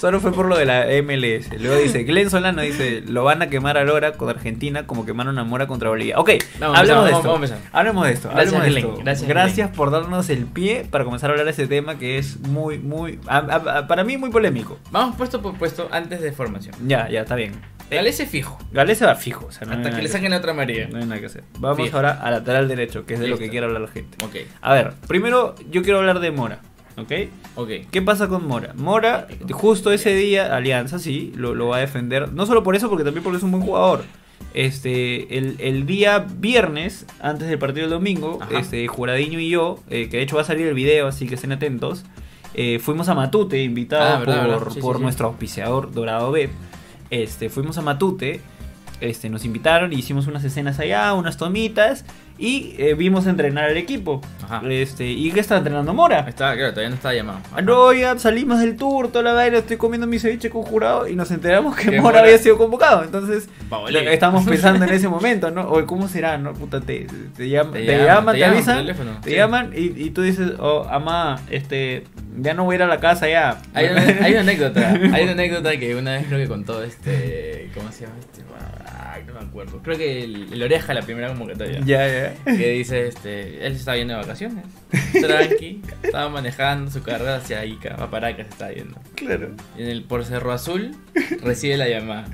[0.00, 1.48] Solo fue por lo de la MLS.
[1.60, 5.38] Luego dice, Glenn Solano dice, lo van a quemar a Lora con Argentina como quemaron
[5.38, 6.18] a Mora contra Bolivia.
[6.18, 7.32] Ok, Vamos, hablemos de vamos, esto.
[7.32, 8.28] vamos hablemos de esto.
[8.28, 8.96] Gracias, hablemos de esto.
[9.04, 12.38] gracias, Gracias por darnos el pie para comenzar a hablar de este tema que es
[12.40, 14.78] muy, muy, a- a- a- para mí muy polémico.
[14.90, 16.73] Vamos puesto por puesto antes de formación.
[16.86, 17.52] Ya, ya, está bien.
[17.90, 18.58] Eh, Galese fijo.
[18.72, 19.46] Galese va fijo.
[19.46, 20.88] o sea, no hay Hasta que le saquen la otra amarilla.
[20.88, 21.44] no hay nada que hacer.
[21.58, 21.96] Vamos Fijo.
[21.96, 24.16] ahora a lateral derecho, que es de lo que quiere hablar la gente.
[24.24, 26.60] Ok, A ver, primero yo quiero hablar de Mora,
[26.96, 27.12] ¿ok?
[27.56, 27.68] ok.
[27.90, 28.72] ¿Qué pasa con Mora?
[28.74, 32.32] Mora, justo ese día, Alianza, sí, lo, lo va a defender.
[32.32, 34.02] No solo por eso, porque también porque es un buen jugador.
[34.54, 38.58] Este, el, el día viernes, antes del partido del domingo, Ajá.
[38.60, 41.34] este, Juradiño y yo, eh, que de hecho va a salir el video, así que
[41.34, 42.04] estén atentos,
[42.54, 44.58] eh, fuimos a Matute, invitados Ah, por, verdad.
[44.72, 45.02] Sí, por sí, sí.
[45.02, 46.50] nuestro auspiciador Dorado B.
[47.10, 48.40] Este, fuimos a Matute,
[49.00, 52.04] este, nos invitaron y hicimos unas escenas allá, unas tomitas,
[52.38, 54.20] y eh, vimos entrenar al equipo.
[54.44, 54.60] Ajá.
[54.68, 56.26] Este, ¿Y qué está entrenando Mora?
[56.28, 57.38] Estaba, claro, todavía no estaba llamado.
[57.54, 61.06] Ah, No, ya salimos del tour, toda la vaina, estoy comiendo mi ceviche con jurado
[61.08, 63.04] y nos enteramos que Mora Mora- había sido convocado.
[63.04, 64.12] Entonces, Pa' Bolivia.
[64.12, 65.62] estamos pensando en ese momento, ¿no?
[65.68, 66.52] O ¿cómo será, no?
[66.54, 69.36] Puta, te, te, Te te llaman, te llaman avisan, teléfono, te sí.
[69.36, 72.04] llaman y, y tú dices, oh, ama, este,
[72.38, 73.62] ya no voy a ir a la casa ya.
[73.74, 77.70] Hay una, hay una anécdota, hay una anécdota que una vez creo que contó este,
[77.74, 78.42] ¿cómo se llama este?
[79.14, 79.80] Ay, no me acuerdo.
[79.82, 81.80] Creo que el, el oreja la primera convocatoria.
[81.84, 82.23] ya, ya.
[82.44, 84.64] Que dice, este, él se estaba yendo de vacaciones,
[85.12, 89.00] tranqui, estaba manejando su carrera hacia Ica, a Paracas se estaba yendo.
[89.14, 89.50] Claro.
[89.76, 90.96] Y en el por Cerro Azul
[91.42, 92.26] recibe la llamada.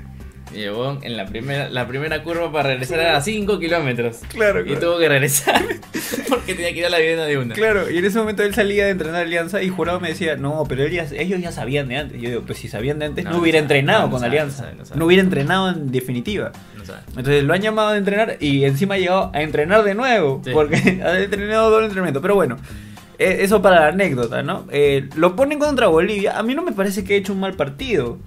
[0.53, 4.17] Y llegó en la primera, la primera curva para regresar a 5 kilómetros.
[4.29, 4.79] Claro, Y claro.
[4.81, 5.61] tuvo que regresar
[6.29, 7.55] porque tenía que ir a la vivienda de una.
[7.55, 10.65] Claro, y en ese momento él salía de entrenar Alianza y Jurado me decía, no,
[10.67, 12.17] pero ya- ellos ya sabían de antes.
[12.17, 14.19] Y yo digo, pues si sabían de antes, no, No, hubiera sabe, entrenado no, con
[14.19, 14.71] sabe, Alianza.
[14.77, 16.51] no sabe, no hubiera entrenado en definitiva.
[17.09, 20.41] Entonces lo han llamado a entrenar y encima ha llegado a entrenar de nuevo.
[20.43, 20.51] Sí.
[20.51, 20.75] Porque
[21.05, 22.21] ha entrenado doble entrenamiento.
[22.21, 22.57] Pero bueno,
[23.19, 24.65] eh, eso para la anécdota, ¿no?
[24.71, 26.37] Eh, lo ponen contra Bolivia.
[26.37, 28.17] A mí no me parece que ha hecho un mal partido.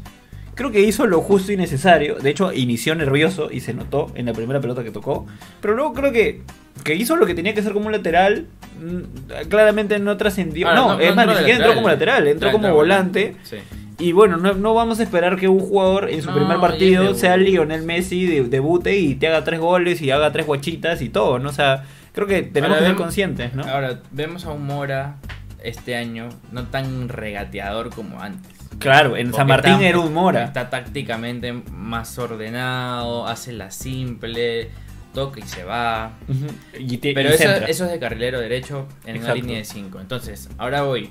[0.55, 2.17] Creo que hizo lo justo y necesario.
[2.17, 5.27] De hecho, inició nervioso y se notó en la primera pelota que tocó.
[5.61, 6.43] Pero luego creo que,
[6.85, 8.47] que hizo lo que tenía que hacer como un lateral.
[8.81, 10.69] Mm, Claramente no trascendió.
[10.69, 13.37] Ahora, no, es más, ni siquiera entró como lateral, entró Claro, como volante.
[13.43, 13.57] Sí.
[13.99, 17.15] Y bueno, no, no vamos a esperar que un jugador en su No, primer partido
[17.15, 17.37] sea.
[17.37, 21.39] Lionel Messi, de- debute y te haga tres goles y haga tres guachitas y todo,
[21.39, 21.51] ¿no?
[21.51, 23.65] O sea, creo que tenemos Ahora que ser conscientes, ¿no?
[23.65, 25.17] Ahora, vemos a un Mora
[25.63, 28.53] este año no tan regateador como antes.
[28.79, 30.45] Claro, en San Martín está- era un Mora.
[30.45, 34.71] Está tácticamente más ordenado, hace la simple,
[35.13, 36.13] toca y se va.
[36.29, 36.47] Ujú.
[36.79, 39.35] Y te- Pero y eso, es de carrilero derecho en Exacto.
[39.37, 40.01] una línea de 5.
[40.01, 41.11] Entonces, ahora voy.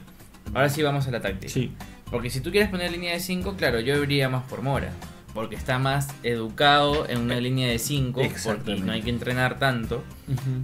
[0.54, 1.52] Ahora sí vamos a la táctica.
[1.52, 1.72] Sí,
[2.12, 4.92] Porque si tú quieres poner línea de 5, claro, yo iría más por Mora.
[5.34, 8.22] Porque está más educado en una línea de 5.
[8.46, 10.04] Porque no hay que entrenar tanto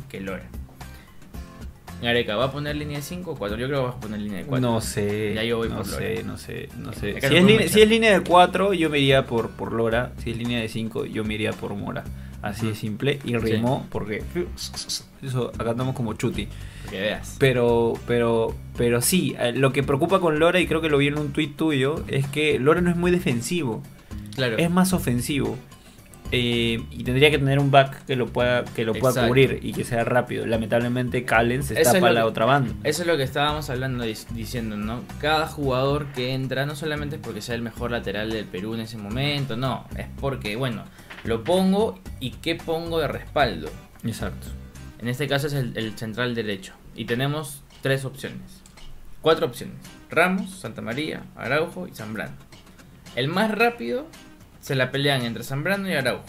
[0.10, 0.44] que Lora.
[2.02, 3.58] Gareca, ¿va a poner línea de 5 o 4?
[3.58, 4.68] Yo creo que vas a poner línea de 4.
[4.70, 5.34] No sé.
[5.36, 6.24] Ya yo voy no por sé, Lora.
[6.28, 7.20] no sé, no sé.
[7.20, 7.70] Si es, línea, echar.
[7.70, 10.14] si es línea de 4, yo me iría por, por Lora.
[10.24, 12.04] Si es línea de 5, yo me iría por Mora.
[12.42, 13.20] Así de simple.
[13.26, 14.24] Y rimó porque...
[15.22, 16.48] Eso, acá andamos como chuti.
[16.90, 17.36] Que veas.
[17.38, 21.08] Pero, pero, pero sí, eh, lo que preocupa con Lora, y creo que lo vi
[21.08, 23.84] en un tuit tuyo, es que Lora no es muy defensivo,
[24.36, 24.58] Claro.
[24.58, 25.58] es más ofensivo.
[26.32, 29.28] Eh, y tendría que tener un back que lo pueda, que lo pueda Exacto.
[29.30, 30.46] cubrir y que sea rápido.
[30.46, 32.74] Lamentablemente Callens Eso está es para lo la que- otra banda.
[32.84, 35.02] Eso es lo que estábamos hablando, diciendo, ¿no?
[35.20, 38.82] Cada jugador que entra no solamente es porque sea el mejor lateral del Perú en
[38.82, 40.84] ese momento, no, es porque, bueno,
[41.24, 43.70] lo pongo y qué pongo de respaldo.
[44.04, 44.48] Exacto.
[45.00, 46.74] En este caso es el, el central derecho.
[46.96, 48.62] Y tenemos tres opciones.
[49.22, 49.78] Cuatro opciones.
[50.10, 52.34] Ramos, Santa María, Araujo y Zambrano.
[53.16, 54.06] El más rápido
[54.62, 56.24] se la pelean entre Zambrano y Araujo,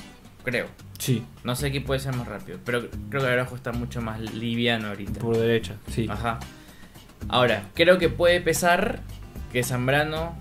[0.45, 0.67] creo.
[0.99, 4.21] Sí, No sé quién puede ser más rápido, pero creo que Araujo está mucho más
[4.21, 5.21] liviano ahorita.
[5.21, 6.07] por derecha, sí.
[6.11, 6.39] Ajá.
[7.29, 9.01] Ahora, creo que puede pesar
[9.53, 10.37] que Zambrano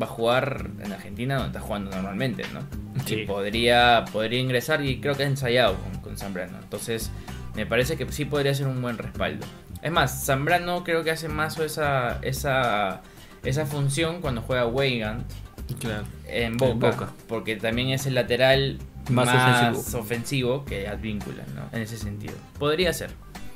[0.00, 2.60] va a jugar en Argentina donde está jugando normalmente, ¿no?
[3.04, 3.20] Sí.
[3.20, 6.58] Y podría, podría ingresar y creo que ha ensayado con, con Zambrano.
[6.58, 7.10] Entonces,
[7.54, 9.46] me parece que sí podría ser un buen respaldo.
[9.82, 13.02] Es más, Zambrano creo que hace más esa, esa
[13.44, 15.24] esa función cuando juega Weigand
[15.80, 16.04] Claro.
[16.26, 17.12] en Boca, En Boca.
[17.28, 18.78] porque también es el lateral
[19.10, 20.00] Más más, ofensivo.
[20.02, 20.64] ofensivo.
[20.64, 21.62] que Advíncula, ¿no?
[21.76, 22.34] En ese sentido.
[22.58, 23.10] Podría ser.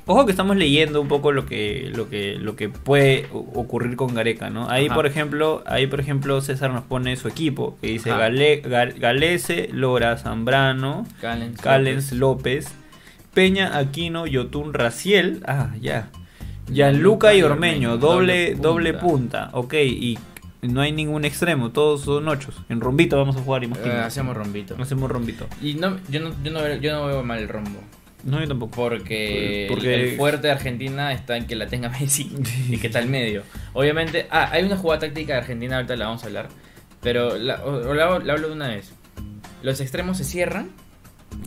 [0.05, 4.13] Ojo que estamos leyendo un poco lo que, lo que, lo que puede ocurrir con
[4.13, 4.69] Gareca, ¿no?
[4.69, 4.95] Ahí Ajá.
[4.95, 8.09] por ejemplo, ahí por ejemplo César nos pone su equipo, que dice.
[8.09, 11.07] Gale- Ga- Galese, Lora, Zambrano,
[11.61, 12.67] Callens, López,
[13.33, 16.09] Peña, Aquino, Yotun, Raciel, ah, ya.
[16.71, 19.49] Gianluca y Ormeño, doble, doble punta.
[19.53, 20.19] ok, y
[20.63, 22.55] no hay ningún extremo, todos son ochos.
[22.69, 23.93] En rombito vamos a jugar, Eh, imagino.
[24.01, 24.75] hacemos rombito.
[24.81, 25.47] Hacemos rombito.
[25.61, 27.79] Y no, yo, no, yo, no, veo- yo no veo mal el rombo.
[28.23, 28.73] No, yo tampoco.
[28.75, 32.31] Porque, Porque- el fuerte de Argentina está en que la tenga Messi
[32.69, 33.43] y que está al medio.
[33.73, 36.49] Obviamente, ah, hay una jugada táctica de Argentina, ahorita la vamos a hablar.
[37.01, 38.93] Pero la, o- o la, hago- la hablo de una vez.
[39.61, 40.69] Los extremos se cierran,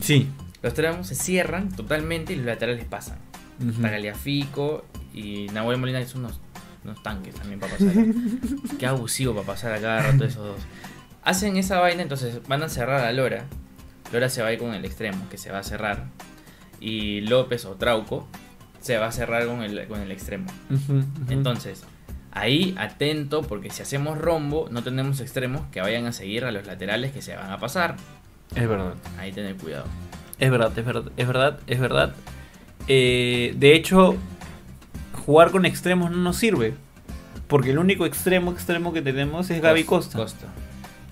[0.01, 0.27] Sí.
[0.61, 3.17] los extremos se cierran totalmente y los laterales pasan.
[3.59, 3.81] Ujú.
[3.81, 6.39] Tagliafico y Nahuel Molina que son unos,
[6.87, 7.93] unos tanques también para pasar.
[8.79, 10.61] Qué abusivo para pasar a cada rato esos dos.
[11.23, 13.45] Hacen esa vaina, entonces van a cerrar a Lora.
[14.13, 16.05] Lora se va a ir con el extremo, que se va a cerrar.
[16.79, 18.27] Y López o Trauco
[18.79, 20.47] se va a cerrar con el, con el extremo.
[21.29, 21.83] Entonces,
[22.31, 26.65] ahí atento, porque si hacemos rombo, no tenemos extremos que vayan a seguir a los
[26.65, 27.97] laterales que se van a pasar.
[28.55, 28.93] Es verdad.
[29.17, 29.85] Ahí tener cuidado.
[30.39, 32.15] Es verdad, es verdad, es verdad, es verdad.
[32.87, 34.15] Eh, de hecho,
[35.27, 36.73] jugar con extremos no nos sirve.
[37.47, 40.25] Porque el único extremo extremo que tenemos es Gaby Costa.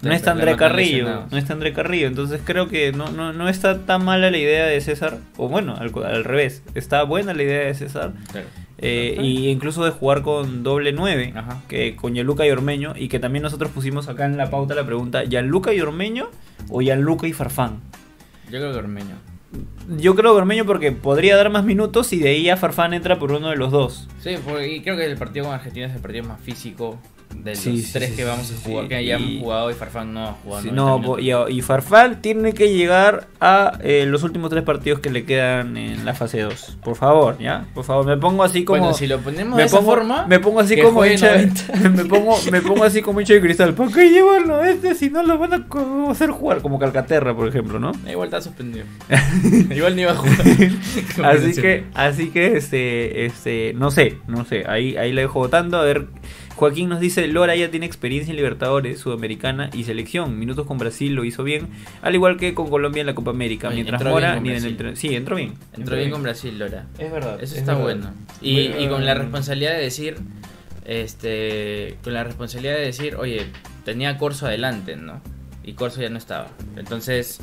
[0.01, 1.25] No está André Carrillo.
[1.30, 2.08] No está André Carrillo.
[2.08, 5.19] Entonces creo que no, no, no está tan mala la idea de César.
[5.38, 6.63] O bueno, al, al revés.
[6.73, 8.13] Está buena la idea de César.
[8.32, 8.47] Claro.
[8.78, 11.34] Eh, y incluso de jugar con doble 9.
[11.36, 11.62] Ajá.
[11.67, 12.93] Que con Gianluca y Ormeño.
[12.95, 16.30] Y que también nosotros pusimos acá en la pauta la pregunta: ¿Gianluca y Ormeño
[16.69, 17.80] o Gianluca y Farfán?
[18.45, 19.35] Yo creo que Ormeño.
[19.98, 23.20] Yo creo que Ormeño porque podría dar más minutos y de ahí a Farfán entra
[23.20, 24.08] por uno de los dos.
[24.22, 27.00] Sí, porque creo que el partido con Argentina es el partido más físico
[27.34, 28.90] de los Sí, tres sí, que vamos a jugar, sí.
[28.90, 30.64] que Y- hemos jugado y Farfán no ha jugado.
[30.64, 31.50] Sí, 90 no, minutos.
[31.52, 35.78] y, y Farfán tiene que llegar a eh, los últimos tres partidos que le quedan
[35.78, 36.78] en la fase 2.
[36.84, 37.66] Por favor, ¿ya?
[37.74, 38.80] Por favor, me pongo así como...
[38.80, 41.90] Bueno, si lo ponemos me de esa pongo, forma, me pongo así como 90.
[41.90, 43.74] me pongo, me pongo así como hincha de cristal.
[43.76, 45.66] ¿Por qué llevarlo este si no lo van a
[46.12, 46.62] hacer jugar?
[46.62, 47.92] Como Calcaterra, por ejemplo, ¿no?
[48.10, 48.86] igual está suspendido.
[49.70, 50.36] igual ni va a jugar.
[51.26, 55.78] Así que, así que, este, este, no sé, no sé, ahí, ahí la dejo votando.
[55.78, 56.08] A ver,
[56.56, 60.39] Joaquín nos dice, Lora ya tiene experiencia en Libertadores, Sudamericana y selección.
[60.39, 61.68] Minutos con Brasil lo hizo bien,
[62.02, 63.68] al igual que con Colombia en la Copa América.
[63.68, 65.56] Oye, mientras entró Mora ni en el Sí, entró bien.
[65.74, 66.86] Entró bien con Brasil, Lora.
[66.98, 67.36] Es verdad.
[67.44, 67.84] Eso es está verdad.
[67.84, 68.13] bueno.
[68.41, 70.15] Y, Bueno, y con la responsabilidad de decir,
[70.86, 73.48] este, con la responsabilidad de decir, oye,
[73.84, 75.22] tenía Corso adelante, ¿no?
[75.63, 76.48] Y Corso ya no estaba.
[76.78, 77.39] Entonces,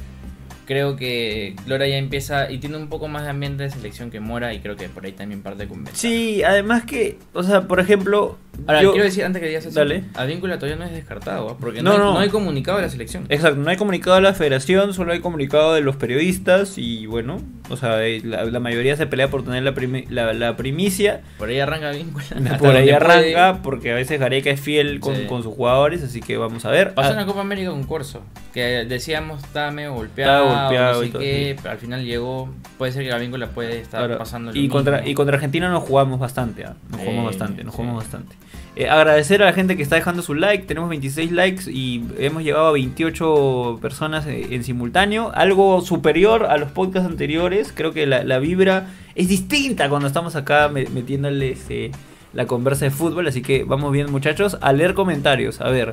[0.72, 4.20] creo que Lora ya empieza y tiene un poco más de ambiente de selección que
[4.20, 5.85] Mora y creo que por ahí también parte con.
[5.92, 9.78] Sí, además que, o sea, por ejemplo, Ahora, yo- quiero decir, antes que digas eso,
[9.78, 10.04] Dale.
[10.14, 11.56] Advíncula todavía no es descartado, ¿ah?
[11.61, 12.12] porque No, no, hay, no.
[12.14, 13.24] no hay comunicado de la selección.
[13.28, 17.38] Exacto, no hay comunicado de la federación, solo hay comunicado de los periodistas y bueno,
[17.70, 21.22] o sea, eh, la, la mayoría se pelea por tener la, primi- la, la primicia.
[21.38, 22.24] Por ahí arranca Advíncula.
[22.37, 22.94] hasta Por ahí puede.
[22.94, 25.24] arranca, porque a veces Gareca es fiel con, Sí.
[25.26, 26.94] con sus jugadores, así que vamos a ver.
[26.94, 31.03] Pasó Ah, en la Copa América con Corso, que decíamos estaba medio golpeado, golpeado no
[31.03, 32.48] y sé todo, qué, pero al final llegó,
[32.79, 35.11] puede ser que la víncula puede estar pasando y contra, mismo.
[35.11, 36.75] y contra Argentina nos jugamos bastante, ¿ah?
[36.90, 37.77] nos jugamos bastante, nos sí.
[37.77, 38.37] jugamos bastante.
[38.75, 42.42] Eh, agradecer a la gente que está dejando su like, tenemos 26 likes y hemos
[42.42, 48.07] llegado a 28 personas eh, en simultáneo, algo superior a los podcasts anteriores, creo que
[48.07, 51.90] la, la vibra es distinta cuando estamos acá me- metiéndoles eh,
[52.33, 55.92] la conversa de fútbol, así que vamos bien muchachos, a leer comentarios, a ver.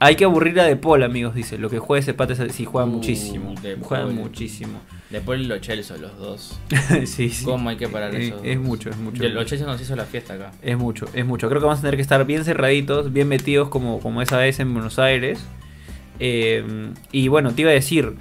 [0.00, 1.58] Hay que aburrir a De Paul, amigos, dice.
[1.58, 3.54] Lo que juega ese pata sí juega Uh, muchísimo.
[3.60, 4.14] De Juega Paul.
[4.14, 4.80] muchísimo.
[5.10, 6.60] Después los Chelsea, los dos.
[7.06, 7.44] sí, sí.
[7.44, 9.44] ¿Cómo hay que parar Es- esos es mucho, es mucho, Y mucho.
[9.44, 10.52] Chelsea nos hizo la fiesta acá.
[10.62, 11.48] Es mucho, es mucho.
[11.48, 14.60] Creo que vamos a tener que estar bien cerraditos, bien metidos como, como esa vez
[14.60, 15.40] en Buenos Aires.
[16.20, 18.14] Eh, y bueno, te iba a decir,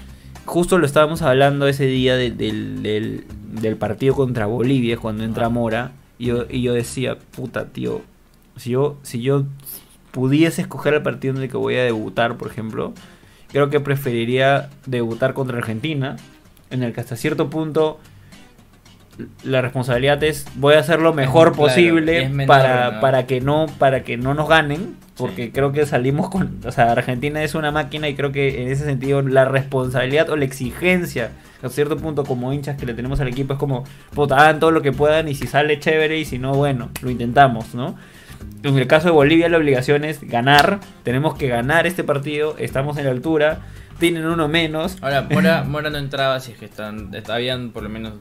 [0.45, 3.25] justo lo estábamos hablando ese día de- del,
[3.77, 5.49] partido contra Bolivia, cuando entra Ajá.
[5.53, 5.91] Mora.
[6.19, 8.01] Y yo, y yo decía, puta, tío,
[8.55, 9.43] si yo, si yo
[10.17, 12.91] pudiese escoger el partido en el que voy a debutar, por ejemplo,
[13.51, 16.15] creo que preferiría debutar contra Argentina,
[16.71, 17.99] en el que hasta cierto punto
[19.43, 22.99] la responsabilidad es voy a hacer lo mejor Claro, posible menor, para, ¿no?
[22.99, 25.51] para que no para que no nos ganen porque Sí.
[25.51, 28.85] creo que salimos con o sea Argentina es una máquina y creo que en ese
[28.85, 31.29] sentido la responsabilidad o la exigencia
[31.63, 33.83] a cierto punto como hinchas que le tenemos al equipo es como
[34.31, 37.73] hagan todo lo que puedan y si sale chévere y si no bueno lo intentamos
[37.75, 37.95] no
[38.63, 42.97] en el caso de Bolivia la obligación es ganar tenemos que ganar este partido estamos
[42.97, 43.59] en la altura
[43.99, 47.89] tienen uno menos Ahora, Mora, Mora no entraba si es que están, habían por lo
[47.89, 48.13] menos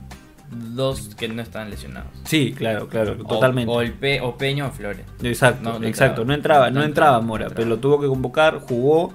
[0.50, 2.10] dos que no estaban lesionados.
[2.24, 3.70] Sí, claro, claro, totalmente.
[3.72, 5.04] O, el Pe- o Peño o Flores.
[5.22, 6.22] Exacto, No, no exacto.
[6.22, 6.26] entraba.
[6.28, 7.56] No entraba, no, No entraba Mora, entraba.
[7.56, 9.12] pero lo tuvo que convocar, jugó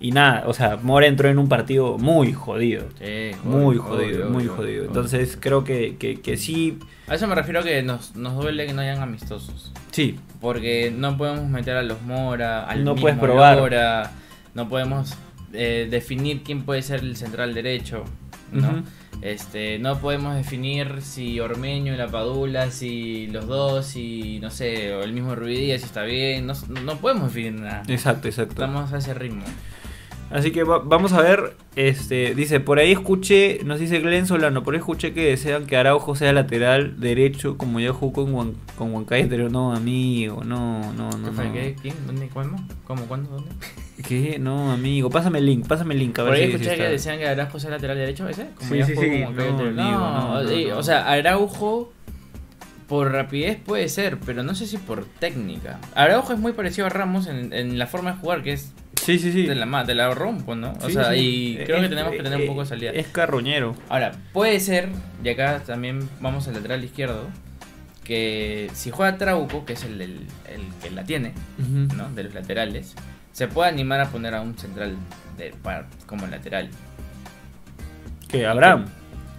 [0.00, 0.42] y nada.
[0.46, 2.86] O sea, Mora entró en un partido muy jodido.
[2.98, 4.84] Sí, Muy obvio, jodido, obvio, muy jodido.
[4.86, 6.78] Entonces creo que, que, que sí,
[7.12, 9.70] A eso me refiero que nos, nos duele que no hayan amistosos.
[9.90, 13.58] sí, Porque no podemos meter a los Mora, al No mismo puedes probar.
[13.58, 14.12] Lora,
[14.54, 15.12] no podemos
[15.52, 18.04] eh, definir quién puede ser el central derecho,
[18.50, 18.82] ¿no?
[19.20, 24.94] Este, no podemos definir si Ormeño y la Padula, si los dos, si no sé,
[24.94, 27.82] o el mismo Ruidía, si está bien, no, no podemos definir nada.
[27.88, 28.54] exacto, exacto.
[28.54, 29.44] Estamos a ese ritmo.
[30.32, 34.62] Así que va- vamos a ver, este, dice, por ahí escuché, nos dice Glenn Solano,
[34.62, 38.54] por ahí escuché que desean que Araujo sea lateral derecho como ya jugó con, Huan,
[38.76, 41.44] con pero no, amigo, no, no, no, ¿Qué fue?
[41.46, 41.52] no.
[41.52, 41.76] ¿Qué?
[41.80, 41.94] ¿Quién?
[42.06, 42.28] ¿Dónde?
[42.28, 42.56] ¿Cuándo?
[42.86, 43.04] ¿Cómo?
[43.04, 43.30] ¿Cuándo?
[43.30, 43.50] ¿Dónde?
[44.08, 44.38] ¿Qué?
[44.38, 46.76] No, amigo, pásame el link, pásame el link, a Por ver ahí si- si escuché
[46.82, 48.48] que decían que Araujo sea lateral derecho, ¿ese?
[48.56, 49.22] Como Sí, ya sí, jugó sí.
[49.24, 51.92] como No, amigo, no, o sea, Araujo
[52.88, 55.78] por rapidez puede ser, pero no sé si por técnica.
[55.94, 58.72] Araujo es muy parecido a Ramos en, en la forma de jugar, que es
[59.04, 59.46] Sí, sí, sí.
[59.46, 60.72] de la, de la rompo, ¿no?
[60.80, 61.16] O Sí, sea, sí.
[61.18, 62.90] y creo Es- que tenemos que tener un eh, poco de salida.
[62.92, 63.74] Es carroñero.
[63.88, 64.88] Ahora, puede ser,
[65.24, 67.26] y acá también vamos al lateral izquierdo,
[68.04, 70.20] que si juega Trauco, que es el, el
[70.82, 71.32] que la tiene,
[71.96, 72.10] ¿no?
[72.10, 72.94] De los laterales,
[73.32, 74.96] se puede animar a poner a un central
[75.38, 76.68] de, para- como lateral.
[78.28, 78.46] ¿Qué?
[78.46, 78.86] ¿Abraham?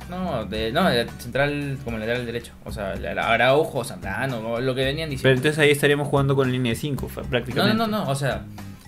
[0.10, 2.52] No, de, no, de central como lateral derecho.
[2.66, 5.38] O sea, Araujo, Santano, o lo que venían Pero diciendo.
[5.38, 7.78] entonces ahí estaríamos jugando con línea de 5, No, prácticamente.
[7.78, 8.44] no, no, no, o sea,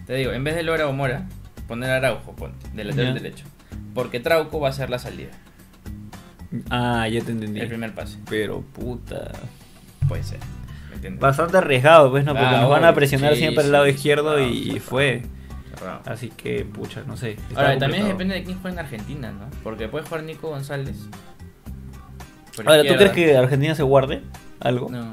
[0.08, 1.26] te digo, en vez de Lora o Mora,
[1.68, 3.22] poner a Araujo, ponte, de lateral Ya.
[3.22, 3.46] derecho.
[3.94, 5.32] Porque Trauco va a ser la salida,
[6.70, 7.60] Ah, ya te entendí.
[7.60, 8.18] el primer pase.
[8.30, 9.32] Pero puta.
[10.08, 10.40] Puede ser,
[10.90, 11.20] ¿me entiendes?
[11.22, 12.34] Bastante arriesgado, pues, ¿no?
[12.34, 15.24] Porque Ah, nos van a obvio, presionar sí, siempre al lado sí, izquierdo y, fue.
[15.76, 16.02] Cerrado.
[16.06, 17.32] Así que, pucha, no sé.
[17.32, 18.08] está Ahora, también complicado.
[18.10, 19.46] depende de quién juega en Argentina, ¿no?
[19.64, 20.96] Porque puede jugar Nico González.
[22.56, 23.12] por Ahora, ¿tú izquierda.
[23.12, 24.22] crees que Argentina se guarde
[24.62, 24.90] algo?
[24.90, 25.12] No,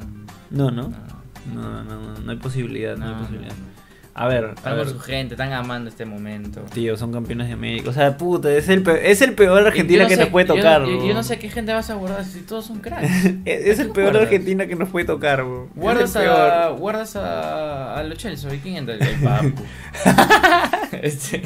[0.51, 0.89] No, no.
[0.89, 1.13] no.
[1.55, 3.55] No, no, no, no hay posibilidad, no, No, hay posibilidad.
[3.55, 3.72] no.
[4.15, 4.85] A ver, a Están ver.
[4.85, 6.61] con su gente, están amando este momento.
[6.75, 7.89] Tío, son campeones de América.
[7.89, 10.45] O sea, puta, es el, pe- es el peor Argentina no que sé- nos puede
[10.47, 10.85] tocar.
[10.85, 13.07] Yo, yo no sé qué gente vas a guardar si todos son cracks.
[13.47, 14.23] Es, es el ¿Qué peor guardas?
[14.25, 15.69] Argentina que nos puede tocar, bro.
[15.75, 16.79] Guardas a, peor.
[16.79, 18.55] guardas a, a los Chelsea.
[18.55, 18.95] ¿Y quién entra?
[18.97, 19.63] El Papu.
[21.03, 21.43] este.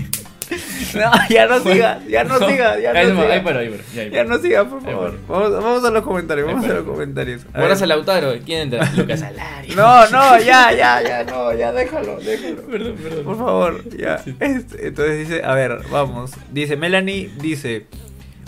[0.94, 3.14] No, ya no siga, ya no ya no ahí siga.
[3.18, 3.60] paro, ahí paro,
[3.94, 4.28] ya, ahí Ya paro.
[4.28, 5.18] no siga, por favor.
[5.28, 7.42] Vamos, vamos a los comentarios, vamos a los comentarios.
[7.52, 7.86] A Guardas a.
[7.86, 8.34] Lautaro.
[8.44, 8.90] ¿Quién entra?
[8.96, 9.76] Lucas Alario.
[9.76, 12.62] No, no, ya, ya, ya, no, ya déjalo, déjalo.
[12.62, 13.24] Perdón, perdón.
[13.24, 14.22] Por favor, ya.
[14.40, 16.32] Este, entonces dice, a ver, vamos.
[16.52, 17.86] Dice, Melanie dice,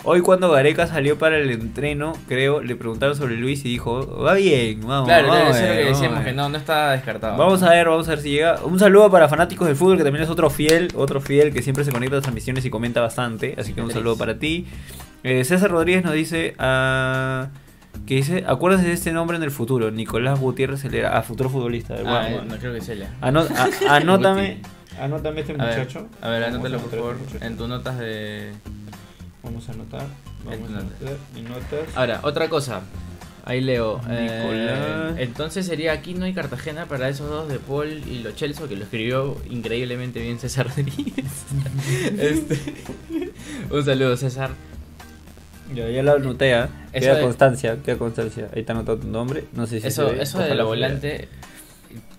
[0.09, 4.33] hoy cuando Gareca salió para el entreno, creo, le preguntaron sobre Luis y dijo, va
[4.33, 5.07] bien, vamos.
[5.07, 6.35] Claro, vamos claro, eso es lo que decíamos, que bien".
[6.35, 7.37] no, no está descartado.
[7.37, 8.59] Vamos a ver, vamos a ver si llega.
[8.63, 11.83] Un saludo para fanáticos del fútbol, que también es otro fiel, otro fiel que siempre
[11.85, 13.55] se conecta a las transmisiones y comenta bastante.
[13.57, 14.65] Así que un saludo para ti.
[15.23, 17.49] Eh, César Rodríguez nos dice, ah,
[18.07, 19.91] que dice, acuérdate de este nombre en el futuro.
[19.91, 21.93] Nicolás Gutiérrez Celera, ah, futuro futbolista.
[21.95, 23.09] del Ah, eh, no creo que sea ella.
[23.21, 24.59] Ano- a- anótame,
[24.99, 26.07] anótame este A ver, muchacho.
[26.21, 27.45] a ver, anótalo por favor muchacho.
[27.45, 28.51] en tus notas de...
[29.43, 30.05] Vamos a anotar.
[30.45, 30.85] Vamos a nota.
[30.85, 31.87] anotar mi notas.
[31.95, 32.81] Ahora, otra cosa.
[33.45, 33.99] Ahí leo.
[34.09, 35.15] eh, Nicolás.
[35.19, 38.83] entonces sería Aquino y Cartagena para esos dos de Paul y Lo Celso, que lo
[38.83, 41.25] escribió increíblemente bien César Rodríguez.
[42.19, 42.59] Este,
[43.71, 44.51] un saludo, César.
[45.73, 46.51] Ya, ya lo anoté.
[46.59, 48.49] Eso Queda de- constancia, queda constancia.
[48.53, 49.45] Ahí está anotado tu nombre.
[49.53, 50.21] No sé si Eso, se ve.
[50.23, 51.27] eso de la volante.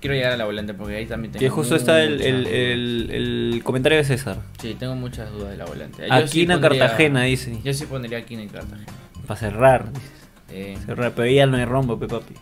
[0.00, 1.40] Quiero llegar a la volante porque ahí también tengo.
[1.40, 3.10] Que justo está el, el, muchas el,
[3.54, 4.38] el comentario de César.
[4.60, 6.02] Sí, tengo muchas dudas de la volante.
[6.08, 7.58] Yo sí Aquina pondría- Cartagena, dice.
[7.62, 8.86] Yo sí pondría Aquino y Cartagena.
[9.26, 10.10] Para cerrar, dices.
[10.52, 12.34] Eh, Cerrar, pero ya no hay rombo, pe papi.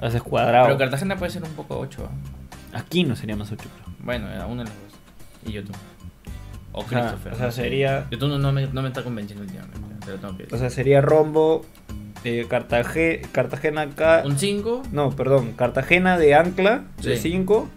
[0.00, 0.66] Haces cuadrado.
[0.66, 2.08] pero Cartagena puede ser un poco 8.
[2.72, 3.96] Aquí no sería más 8, pero.
[4.00, 4.98] Bueno, era uno de los dos.
[5.46, 5.72] Y yo tú.
[6.72, 7.32] O sea, Christopher.
[7.32, 9.78] o sea, sería- Yo tú no, no me, no me está convenciendo últimamente.
[10.04, 10.54] Te lo tengo que decir.
[10.54, 11.64] O sea, sería rombo.
[12.24, 14.22] Eh, Cartage- Cartagena acá.
[14.24, 14.82] un 5.
[14.92, 15.52] No, perdón.
[15.52, 17.30] Cartagena de ancla de Sí.
[17.30, 17.68] 5.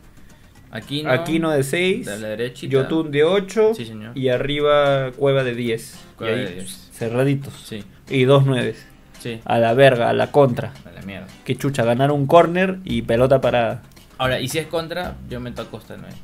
[0.71, 1.11] Aquino.
[1.11, 2.05] Aquino de 6.
[2.05, 2.71] De la derechita.
[2.71, 3.73] Yotun de 8.
[3.75, 4.17] Sí, señor.
[4.17, 5.97] Y arriba Cueva de 10.
[6.17, 6.89] Cueva de 10.
[6.93, 7.53] cerraditos.
[7.65, 8.75] Sí, Y dos 9.
[9.19, 9.39] sí.
[9.45, 10.73] A la verga, a la contra.
[10.85, 11.27] A la mierda.
[11.45, 13.83] Que chucha, ganar un corner y pelota parada.
[14.17, 16.15] Ahora, y si es contra, yo meto a Costa de 9.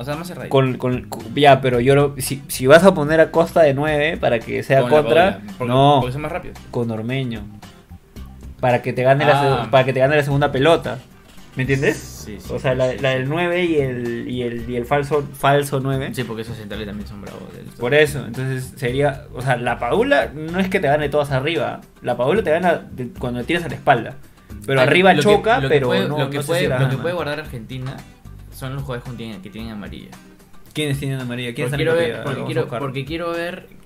[0.00, 0.50] O sea, más cerradito.
[0.50, 3.74] Con, con, con- ya, pero yo lo- si, si vas a poner a Costa de
[3.74, 6.56] 9 para que sea Con la contra, bola, porque, no, Porque son más rápidos.
[6.70, 7.42] con Ormeño.
[8.60, 9.68] Para que te gane la Ah.
[9.70, 10.98] para que te gane la segunda pelota.
[11.56, 11.96] ¿Me entiendes?
[11.98, 12.52] Sí, sí.
[12.52, 16.10] O sea, la, la del 9 y el, y el, y el falso, falso 9.
[16.12, 17.52] Sí, porque esos centrales también son bravos.
[17.52, 21.32] del- Por eso, entonces sería, o sea, la Padula no es que te gane todas
[21.32, 24.14] arriba, la Padula te gana de- cuando le tiras a la espalda.
[24.66, 26.46] Pero Ah, arriba lo que- choca, lo que pero puede- no, lo que, no sé
[26.46, 27.02] puede, si la lo que gana.
[27.02, 27.96] puede guardar Argentina
[28.58, 30.10] son los jugadores que tienen, que tienen amarilla.
[30.72, 31.54] ¿Quiénes tienen amarilla?
[31.54, 33.78] ¿Quiénes Porque quiero, ver, quiero, porque quiero ver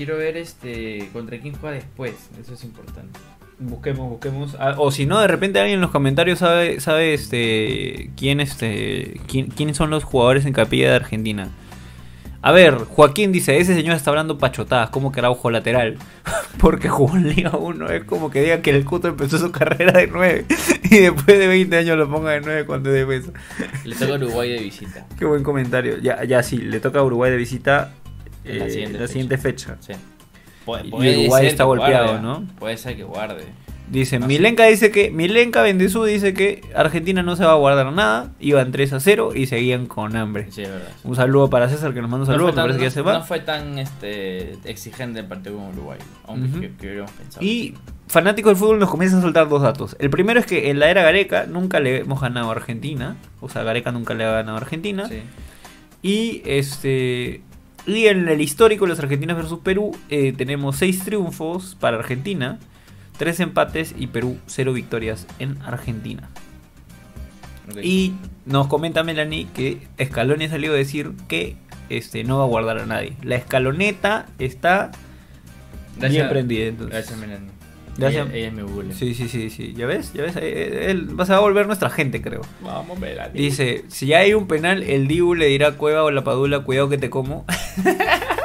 [0.00, 2.30] quiero ver este contra quién juega después.
[2.40, 3.20] Eso es importante.
[3.58, 4.56] Busquemos, busquemos.
[4.58, 9.20] Ah, o si no, de repente alguien en los comentarios sabe, sabe este quién este
[9.26, 11.50] quién, quiénes son los jugadores en capilla de Argentina.
[12.42, 15.98] A ver, Joaquín dice, ese señor está hablando pachotadas, como que era ojo lateral.
[16.58, 19.92] Porque jugó en Liga 1, es como que diga que el Cuto empezó su carrera
[19.92, 20.46] de 9
[20.84, 23.32] y después de 20 años lo ponga de 9 cuando es defensa.
[23.84, 25.06] Le toca a Uruguay de visita.
[25.18, 25.98] Qué buen comentario.
[25.98, 27.92] Ya, ya sí, le toca a Uruguay de visita
[28.44, 29.12] En la eh, siguiente la fecha.
[29.12, 29.76] siguiente fecha.
[29.80, 29.92] Sí.
[30.92, 32.46] Y Uruguay está golpeado, guarde, ¿no?
[32.58, 33.44] Puede ser que guarde.
[33.90, 34.28] Dice, No sé.
[34.28, 38.70] Milenka dice que, Milenka Bendezú dice que Argentina no se va a guardar nada, iban
[38.70, 40.46] 3 a 0 y seguían con hambre.
[40.50, 40.88] Sí, es verdad.
[41.02, 42.84] Un saludo para César que nos manda un No saludo, fue me tan- parece que
[42.84, 43.12] ya no- se va.
[43.18, 46.60] no fue tan este, exigente el partido con Uruguay, aunque Ujú.
[46.60, 47.44] que, que hubiéramos pensado.
[47.44, 47.74] Y
[48.06, 49.96] fanáticos del fútbol nos comienzan a soltar dos datos.
[49.98, 53.16] El primero es que en la era Gareca nunca le hemos ganado a Argentina.
[53.40, 55.08] O sea, Gareca nunca le ha ganado a Argentina.
[55.08, 55.20] Sí.
[56.02, 57.42] Y este.
[57.86, 62.58] Y en el histórico de los Argentinos versus Perú, eh, tenemos 6 triunfos para Argentina,
[63.20, 66.30] 3 empates y Perú 0 victorias en Argentina.
[67.82, 68.14] Y
[68.46, 71.56] nos comenta Melanie que Scaloni ha salido a decir que
[71.90, 73.12] este, no va a guardar a nadie.
[73.22, 74.90] La escaloneta está
[75.98, 76.64] bien prendida.
[76.64, 76.94] entonces.
[76.94, 77.50] Gracias, Melanie.
[77.98, 78.28] Gracias.
[78.32, 78.94] Ella, mi Google.
[78.94, 79.74] Sí, sí, sí, sí.
[79.76, 80.14] ¿Ya ves?
[80.14, 80.36] ¿Ya ves?
[80.36, 82.40] Eh, Él va a volver nuestra gente, creo.
[82.62, 83.38] Vamos, Melanie.
[83.38, 86.60] Dice, si ya hay un penal, el Dibu le dirá a Cueva o la Padula,
[86.60, 87.44] cuidado que te como.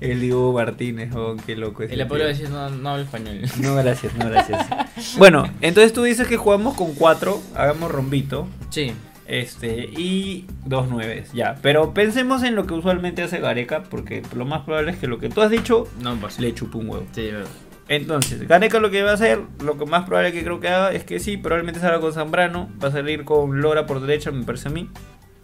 [0.00, 3.40] el Dibu Martínez, oh, qué loco le puedo decir, no, no hablo español.
[3.60, 4.66] No, gracias, no, gracias.
[5.18, 8.48] bueno, entonces tú dices que jugamos con cuatro, hagamos rombito.
[8.70, 8.92] Sí.
[9.26, 11.56] Este, y dos nueves, ya.
[11.60, 15.18] Pero pensemos en lo que usualmente hace Gareca, porque lo más probable es que lo
[15.18, 16.40] que tú has dicho No pasa.
[16.40, 17.06] le chupa un huevo.
[17.12, 17.50] Sí, verdad.
[17.88, 20.92] Entonces, Gareca lo que va a hacer, lo que más probable que creo que haga
[20.92, 24.44] es que sí, probablemente salga con Zambrano, va a salir con Lora por derecha, me
[24.44, 24.88] parece a mí,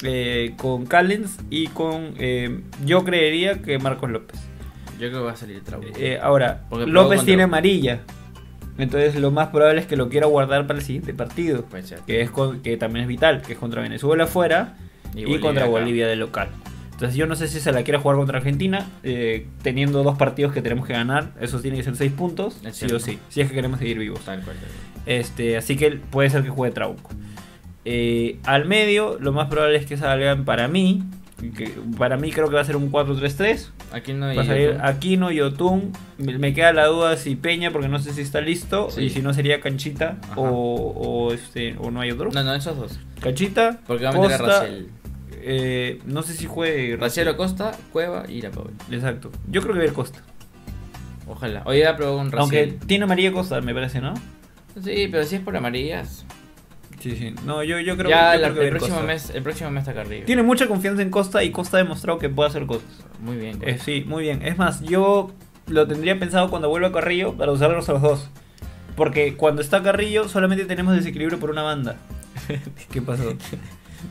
[0.03, 4.40] eh, con Callens y con, eh, yo creería que Marcos López.
[4.92, 5.86] Yo creo que va a salir Trauco.
[5.99, 8.01] Eh, ahora, Porque López tiene amarilla,
[8.78, 12.01] entonces lo más probable es que lo quiera guardar para el siguiente partido, Puede ser.
[12.01, 14.76] que, es con- que también es vital, que es contra Venezuela afuera
[15.14, 15.70] y, Bolivia contra acá.
[15.70, 16.49] Bolivia de local.
[16.92, 20.53] Entonces yo no sé si se la quiere jugar contra Argentina, eh, teniendo dos partidos
[20.53, 22.97] que tenemos que ganar, eso tiene que ser seis puntos, Es sí cierto.
[22.97, 24.20] o sí, si es que queremos seguir vivos.
[24.24, 24.57] Tal cual.
[24.57, 25.03] tal cual.
[25.07, 27.11] Este, así que puede ser que juegue Trauco.
[27.85, 31.03] Eh, al medio, lo más probable es que salgan para mí,
[31.57, 33.68] que para mí creo que va a ser un 4-3-3.
[33.93, 34.37] Aquí no hay.
[34.37, 34.78] Va a salir.
[34.82, 35.93] Aquino y Otún.
[36.18, 38.91] Me me queda la duda si Peña, porque no sé si está listo.
[38.91, 39.03] Sí.
[39.03, 42.30] Y si no sería Canchita o, o este o no hay otro.
[42.32, 42.99] No, no, esos dos.
[43.20, 44.89] Canchita, Porque va a meter a Costa, Raciel.
[45.32, 48.70] eh, no sé si juegue Raciel Acosta, Cueva y Irapaul.
[48.91, 49.30] Exacto.
[49.51, 50.20] Yo creo que va a ir Costa.
[51.26, 51.62] Ojalá.
[51.66, 52.78] Hoy ya probó con Aunque Raciel.
[52.87, 54.14] tiene María Costa, me parece, ¿no?
[54.82, 56.24] Sí, pero si es por amarillas.
[57.05, 57.34] Sí, sí.
[57.44, 60.24] No, yo, yo creo, ya que el, próximo mes, el próximo mes está arriba.
[60.24, 62.88] Tiene mucha confianza en Costa y Costa ha demostrado que puede hacer cosas.
[63.20, 63.59] Muy bien.
[63.61, 64.40] Eh, sí, muy bien.
[64.40, 65.30] Es más, yo
[65.66, 68.30] lo tendría pensado cuando vuelva Carrillo para usarlos a los dos.
[68.96, 71.96] Porque cuando está Carrillo solamente tenemos desequilibrio por una banda.
[72.90, 73.34] ¿Qué pasó?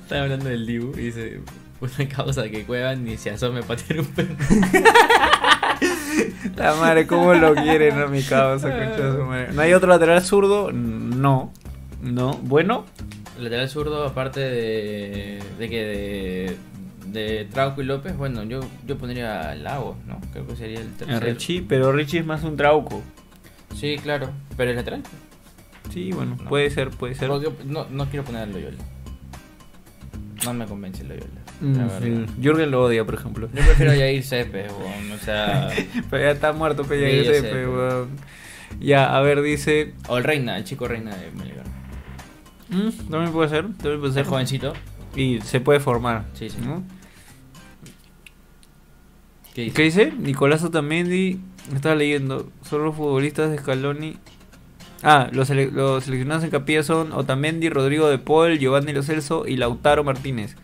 [0.03, 1.41] Estaba hablando del Dibu y dice.
[1.81, 4.35] Una causa que Cueva ni se asome para tener un perro.
[6.55, 8.69] La madre, ¿cómo lo quieren a mi causa?
[9.51, 10.71] ¿No hay otro lateral zurdo?
[10.71, 11.51] No.
[12.03, 12.33] No.
[12.43, 12.85] Bueno,
[13.39, 15.39] Lateral zurdo, aparte de.
[15.57, 16.57] de que de.
[17.07, 20.19] de Trauco y López, bueno, yo, yo pondría Lagos, ¿no?
[20.31, 21.19] Creo que sería el tercero.
[21.19, 23.01] Richie, pero Richie es más un trauco.
[23.75, 24.29] Sí, claro.
[24.55, 25.01] Pero es lateral.
[25.91, 26.49] Sí, bueno, No.
[26.49, 27.27] puede ser, puede ser.
[27.27, 28.77] Porque no, no quiero poner a Loyola.
[30.45, 31.27] No me convence Loyola.
[31.61, 32.25] Mm, sí.
[32.41, 33.47] Jürgen lo odia, por ejemplo.
[33.53, 35.69] Yo prefiero a Yair Cepes, weón, o sea.
[36.09, 38.09] Pero ya está muerto, pero Sí, ya ya sé, sé, pe, pero- weón.
[38.79, 39.93] Ya, a ver, dice.
[40.07, 41.63] O el Reina, el chico Reina de Melgar.
[42.73, 44.25] Mm, también puede ser, también puede Es ser.
[44.25, 44.73] jovencito.
[45.15, 46.25] Y se puede formar.
[46.33, 46.57] Sí, sí.
[46.63, 46.83] ¿no?
[49.53, 49.73] ¿Qué dice?
[49.75, 50.13] ¿Qué dice?
[50.17, 51.39] Nicolás Otamendi.
[51.73, 52.49] Estaba leyendo.
[52.67, 54.17] Son los futbolistas de Scaloni.
[55.03, 59.45] Ah, los, sele- los seleccionados en capilla son Otamendi, Rodrigo de Paul, Giovanni Lo Celso
[59.47, 60.55] y Lautaro Martínez.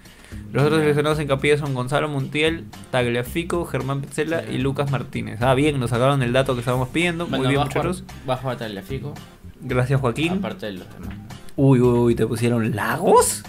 [0.53, 4.53] Los otros seleccionados en capilla son Gonzalo Montiel, Tagliafico, Germán Petzela Sí.
[4.53, 5.41] y Lucas Martínez.
[5.41, 7.28] Ah, bien, nos sacaron el dato que estábamos pidiendo.
[7.28, 8.03] Muy bien, muchachos.
[8.30, 9.14] Va a Tagliafico,
[9.62, 10.34] Gracias, Joaquín.
[10.34, 11.16] aparte de los demás.
[11.62, 13.43] Uy, uy, uy, te pusieron Lagos.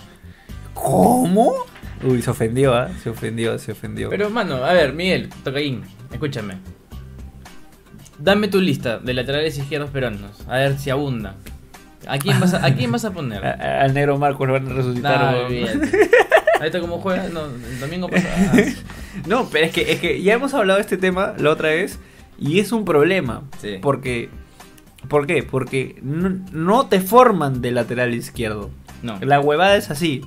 [0.74, 1.52] ¿Cómo?
[2.02, 2.88] Uy, se ofendió, ¿ah?
[3.04, 4.10] Se ofendió, se ofendió.
[4.10, 6.54] Pero, mano, a ver, Miguel, Tocaín, escúchame.
[8.18, 10.42] Dame tu lista de laterales izquierdos peruanos.
[10.48, 11.36] A ver si abunda.
[12.08, 13.46] ¿A quién vas a, a, quién vas a poner?
[13.46, 15.20] A- al negro Marcos lo van a resucitar.
[15.20, 16.10] Nah, olvídate.
[16.58, 18.58] Ahorita como juega, no, el domingo pasado.
[19.28, 22.00] No, pero es que, es que ya hemos hablado de este tema la otra vez
[22.40, 23.44] y es un problema.
[23.62, 23.78] Sí.
[23.80, 24.30] Porque,
[25.10, 25.42] ¿Por qué?
[25.42, 28.70] Porque no, no te forman de lateral izquierdo.
[29.02, 29.18] No.
[29.20, 30.22] La huevada es así.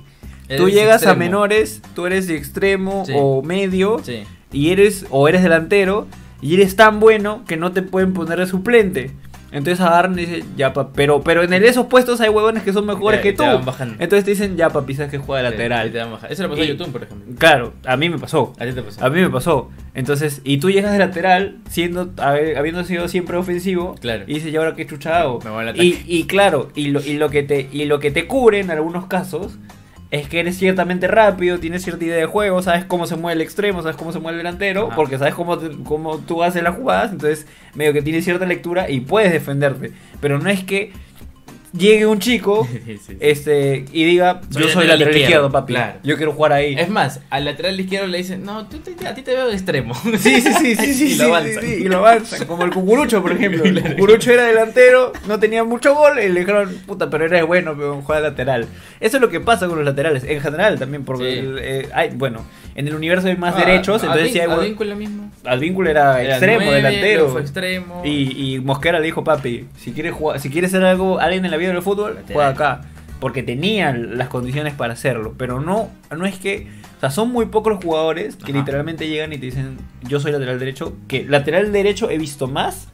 [0.46, 3.14] Eres tú llegas a menores, tú eres de extremo Sí.
[3.16, 4.24] o medio Sí.
[4.52, 6.06] y eres o eres delantero
[6.42, 9.10] y eres tan bueno que no te pueden poner de suplente.
[9.54, 12.72] Entonces agarran y dicen, ya, pa, pero, pero en el- esos puestos hay huevones que
[12.72, 13.44] son mejores Te- que tú.
[13.44, 15.92] Entonces te dicen, ya, papi, sabes que juega de lateral.
[15.92, 15.98] te.
[16.32, 17.34] Eso le pasó a Y- YouTube, por ejemplo.
[17.38, 18.52] Claro, a mí me pasó.
[18.58, 19.04] A ti te pasó.
[19.04, 19.70] A mí me pasó.
[19.94, 24.24] Entonces, y tú llegas de lateral, siendo, habiendo sido siempre ofensivo, Claro.
[24.26, 25.38] y dices, ¿y ahora qué chucha hago?
[25.44, 28.10] Me voy al Y, y claro, y lo, y lo que te, y lo que
[28.10, 29.56] te cubre en algunos casos
[30.20, 33.40] es que eres ciertamente rápido, tienes cierta idea de juego, sabes cómo se mueve el
[33.42, 34.96] extremo, sabes cómo se mueve el delantero, Ajá.
[34.96, 38.88] porque sabes cómo, te- cómo tú haces las jugadas, entonces medio que tienes cierta lectura
[38.88, 39.92] y puedes defenderte.
[40.20, 40.92] Pero no es que
[41.76, 43.16] llegue un chico Sí, sí, sí.
[43.20, 45.98] este y diga, Soy yo soy lateral lateral izquierdo, izquierdo, papi, claro.
[46.02, 46.74] yo quiero jugar ahí.
[46.78, 49.54] Es más, al lateral izquierdo le dicen, no, tú te- a ti te veo de
[49.54, 49.94] extremo.
[49.94, 51.62] Sí, sí, sí, sí, sí, Y lo avanzan.
[51.64, 52.46] sí, y lo avanzan.
[52.46, 53.64] Como el Cucurucho, por ejemplo.
[53.64, 57.74] El Cucurucho era delantero, no tenía mucho gol, y le dijeron, puta, pero eres bueno,
[57.76, 58.66] pero juega lateral.
[59.00, 61.38] Eso es lo que pasa con los laterales, en general también, porque Sí.
[61.38, 62.44] el, eh, hay, bueno,
[62.74, 65.30] en el universo hay más Ah, derechos, entonces sí hay Advíncula buen- lo mismo.
[65.44, 67.28] Advíncula era, Era extremo, nueve, delantero.
[67.28, 68.02] fue extremo.
[68.04, 71.50] Y, y Mosquera le dijo, papi, si quieres jugar, si quieres ser algo, alguien en
[71.50, 72.32] la vida del fútbol, Lateral.
[72.34, 72.80] juega acá.
[73.20, 75.34] Porque tenían las condiciones para hacerlo.
[75.38, 76.66] Pero no, no es que.
[76.96, 78.60] O sea, son muy pocos los jugadores que Ajá.
[78.60, 80.94] literalmente llegan y te dicen, yo soy lateral derecho.
[81.08, 82.88] Que lateral derecho he visto más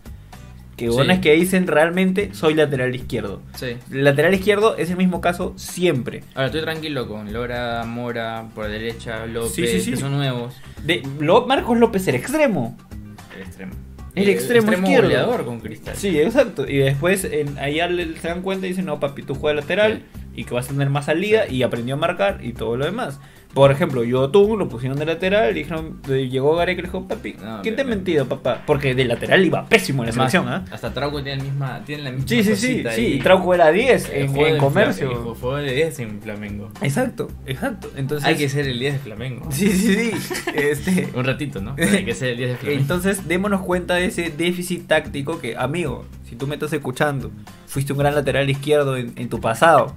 [0.77, 0.93] que Sí.
[0.93, 3.43] buenas que dicen realmente soy lateral izquierdo.
[3.55, 3.77] Sí.
[3.91, 6.23] Lateral izquierdo es el mismo caso siempre.
[6.35, 9.91] Ahora estoy tranquilo con Lora, Mora, por derecha, López, Sí, sí, sí.
[9.93, 10.55] que son nuevos.
[10.85, 12.77] De, Lo- Marcos López era extremo.
[13.37, 13.73] El extremo.
[14.15, 15.03] El extremo izquierdo.
[15.09, 15.95] goleador con Cristal.
[15.97, 16.69] Sí, exacto.
[16.69, 20.03] Y después en, allá le- se dan cuenta y dicen, no, papi, tú juegas lateral
[20.35, 23.21] y que vas a tener más salida y aprendió a marcar y todo lo demás.
[23.55, 27.09] Por ejemplo, Yotun lo pusieron de lateral y dijeron, eh, llegó Gareca y le dijo,
[27.09, 28.63] papi, No, ¿quién te ha mentido, papá?
[28.65, 30.65] Porque de lateral iba pésimo en la selección, ¿ah?
[30.71, 32.85] Hasta Trauco tiene, el misma, tiene la misma Sí, sí, sí.
[33.07, 35.11] Y Trauco era 10 Eh, en, comercio.
[35.11, 36.71] Fla- Jugó de 10 en Flamengo.
[36.81, 37.91] Exacto, exacto.
[37.97, 39.49] Entonces, Hay que ser el 10 de Flamengo.
[39.51, 40.11] Sí, sí, sí.
[40.55, 41.75] este, Un ratito, ¿no?
[41.77, 42.81] Hay que ser el 10 de Flamengo.
[42.83, 47.33] Entonces, démonos cuenta de ese déficit táctico que, amigo, si tú me estás escuchando,
[47.67, 49.93] fuiste un gran lateral izquierdo en, en tu pasado,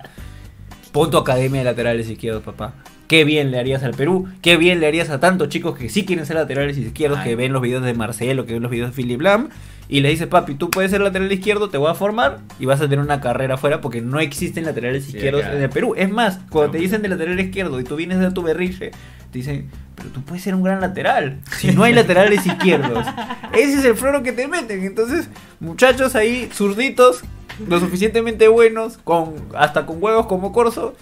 [0.92, 2.74] pon tu academia de laterales izquierdos, papá.
[3.14, 6.04] Qué bien le harías al Perú, qué bien le harías a tantos chicos que sí
[6.04, 7.30] quieren ser laterales izquierdos, Ay.
[7.30, 9.50] que ven los videos de Marcelo, que ven los videos de Philip Lam,
[9.88, 12.82] y le dices, papi, tú puedes ser lateral izquierdo, te voy a formar y vas
[12.82, 15.94] a tener una carrera afuera porque no existen laterales Sí, izquierdos en el Perú.
[15.96, 18.90] Es más, cuando No, te dicen de lateral izquierdo y tú vienes de tu berriche,
[18.90, 21.38] te dicen, pero tú puedes ser un gran lateral.
[21.60, 23.06] Si no hay laterales izquierdos.
[23.54, 24.84] Ese es el floro que te meten.
[24.84, 27.22] Entonces, muchachos ahí, zurditos,
[27.68, 30.96] lo suficientemente buenos, con hasta con huevos como Corso,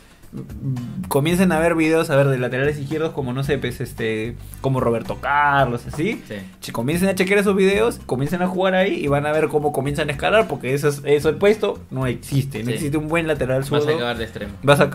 [1.08, 4.80] comiencen a ver videos, a ver, de laterales izquierdos como, no sé, pues, este, como
[4.80, 6.22] Roberto Carlos, así.
[6.62, 6.72] Sí.
[6.72, 10.10] Comiencen a chequear esos videos, comiencen a jugar ahí y van a ver cómo comienzan
[10.10, 12.60] a escalar, porque eso, es, eso el puesto no existe.
[12.60, 12.74] No Sí.
[12.76, 13.90] existe un buen lateral Vas zurdo.
[13.90, 14.54] a acabar de extremo.
[14.64, 14.90] Vas a,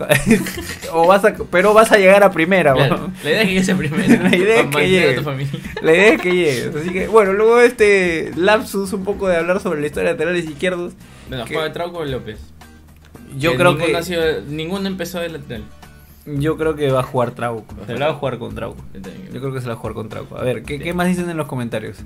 [0.93, 3.69] o vas a, pero vas a llegar a primera, Claro, la idea es que llegues
[3.69, 4.23] a primero.
[4.29, 5.25] La idea es que llegues.
[5.81, 6.75] La idea es que llegues.
[6.75, 10.45] Así que, bueno, luego este lapsus un poco de hablar sobre la historia de laterales
[10.45, 10.93] izquierdos.
[11.29, 11.53] Bueno, ¿Qué?
[11.55, 12.39] juega Trauco López.
[13.37, 15.63] Yo Que creo ninguno que ha sido- ninguno empezó de lateral.
[16.25, 17.73] yo creo que va a jugar Trauco.
[17.85, 18.83] Se la va a jugar con Trauco.
[19.33, 20.37] Yo creo que se la va a jugar con Trauco.
[20.37, 20.83] A ver, ¿qué, Sí.
[20.83, 21.97] qué más dicen en los comentarios?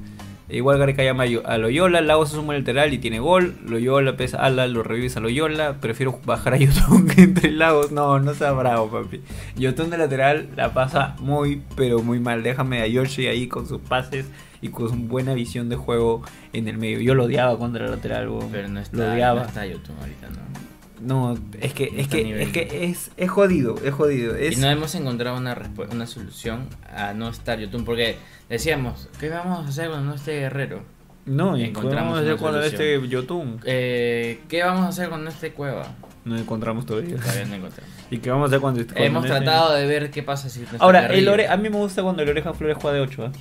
[0.50, 3.56] Igual Gareca llama a Yo- a Loyola, Lagos es un buen lateral y tiene gol.
[3.66, 5.78] Loyola pesa ala, lo revives a Loyola.
[5.80, 7.92] Prefiero bajar a Yotun que entre Lagos.
[7.94, 9.22] No, no sea bravo, papi.
[9.56, 12.44] Yotun de lateral la pasa muy, pero muy mal.
[12.44, 14.26] Déjame a Yoshi ahí con sus pases
[14.62, 16.22] y con su buena visión de juego
[16.52, 17.00] en el medio.
[17.00, 18.30] Yo lo odiaba contra el lateral.
[18.52, 20.71] Pero no está, lo no está YouTube ahorita, ¿no?
[21.02, 22.42] No, es que, es a que, nivel.
[22.42, 24.36] es que es, es jodido, es jodido.
[24.36, 25.58] Es, Y no hemos encontrado una,
[25.92, 27.84] una solución a no estar YouTube.
[27.86, 28.18] Porque
[28.50, 30.84] decíamos, ¿qué vamos a hacer cuando no esté Guerrero?
[31.26, 32.82] no, y encontramos encontramos hacer una cuando solución.
[32.82, 33.60] este Yotun.
[33.66, 35.88] Eh, ¿Qué vamos a hacer cuando no esté Cueva?
[36.26, 37.18] No encontramos todavía.
[37.18, 37.92] Todavía no encontramos.
[38.12, 39.36] ¿Y qué vamos a hacer cuando, cuando Hemos esté?
[39.38, 41.28] tratado de ver qué pasa si no Ahora, el.
[41.28, 43.32] Ore, a mí me gusta cuando el Oreja Flores juega de 8.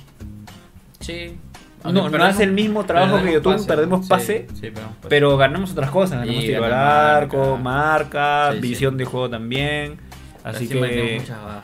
[0.99, 1.37] Sí.
[1.83, 5.07] No, no Perdemos- hace el mismo trabajo que YouTube, perdemos pase, sí, perdemos pase.
[5.09, 6.19] pero ganamos otras cosas.
[6.19, 8.59] Ganamos tiro al arco, marca, sí.
[8.59, 9.97] visión de juego también.
[10.43, 11.19] Así que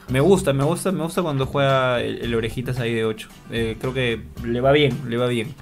[0.09, 3.27] me gusta, me gusta, me gusta cuando juega el, el Orejitas ahí de 8.
[3.49, 5.55] creo que le va bien, le va bien.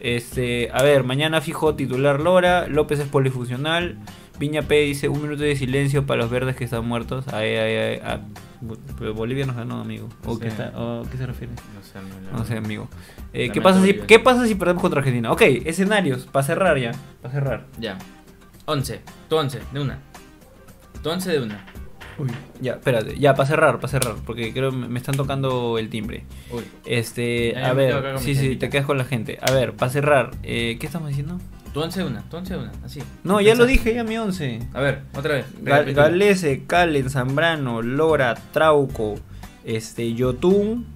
[0.00, 3.96] Este, a ver, mañana fijo titular Lora, López es polifuncional,
[4.40, 7.26] Piña P dice un minuto de silencio para los verdes que están muertos.
[7.32, 8.47] Ay, ay, ay, ah, Bo-
[8.98, 10.08] pero Bolivia nos ganó, amigo.
[10.24, 10.40] ¿O Sí.
[10.42, 11.52] qué, está, o qué se refiere?
[11.52, 11.98] No sé,
[12.32, 12.88] no, No sé, amigo.
[13.32, 13.94] Eh, ¿qué, pasa si.
[13.94, 15.30] ¿Qué pasa si perdemos contra Argentina?
[15.32, 16.92] Ok, escenarios, para cerrar ya.
[17.22, 17.66] Para cerrar.
[17.78, 17.98] Ya.
[18.66, 19.00] 11.
[19.28, 19.98] Tu 11, de una.
[21.02, 21.64] Tu 11 de una.
[22.18, 22.28] Uy,
[22.60, 26.24] ya, espérate, ya, para cerrar, para cerrar, porque creo que me están tocando el timbre.
[26.50, 26.64] Uy.
[26.84, 29.38] Este, Ya, a ver, sí, sí, te quedas con la gente.
[29.40, 31.38] A ver, para cerrar, eh, ¿qué estamos diciendo?
[31.78, 32.22] Tu 11 de una.
[32.22, 32.72] Tu 11 de una.
[32.84, 33.00] Así.
[33.24, 34.60] No, ya lo dije, ya mi 11.
[34.74, 35.46] A ver, otra vez.
[35.62, 35.92] Gal-.
[35.94, 39.14] Galese, Calen, Zambrano, Lora, Trauco,
[39.64, 40.86] este, Yotun,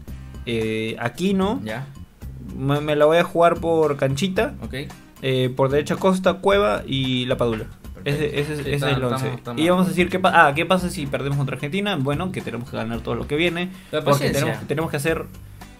[0.46, 1.86] eh, Aquino, Ya.
[2.56, 4.74] me, me la voy a jugar por Canchita, Ok.
[5.22, 7.66] eh, por derecha Costa, Cueva y La Padula.
[8.04, 9.14] Ese, ese es- el 11.
[9.14, 11.94] estamos- estamos- Y vamos a decir, ¿qué, pa- ah, ¿qué pasa si perdemos contra Argentina?
[11.94, 13.66] Bueno, que tenemos que ganar todo lo que viene.
[13.92, 14.40] La Porque paciencia.
[14.40, 15.26] tenemos, tenemos que hacer...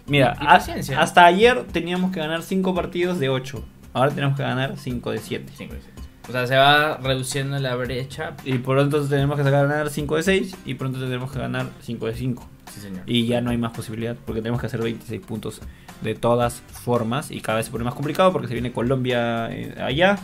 [0.07, 3.65] Mira, hasta ayer teníamos que ganar 5 partidos de 8.
[3.95, 5.53] Ahora tenemos que ganar 5 de 7.
[5.57, 5.93] Cinco y seis.
[6.29, 8.35] O sea, se va reduciendo la brecha.
[8.45, 12.15] Y pronto tenemos que ganar 5 de 6 y pronto tenemos que ganar 5 de
[12.15, 12.49] 5.
[12.73, 13.03] Sí, señor.
[13.07, 15.61] Y ya no hay más posibilidad porque tenemos que hacer 26 puntos
[16.01, 19.75] de todas formas y cada vez se pone más complicado porque se viene Colombia eh,
[19.83, 20.17] allá,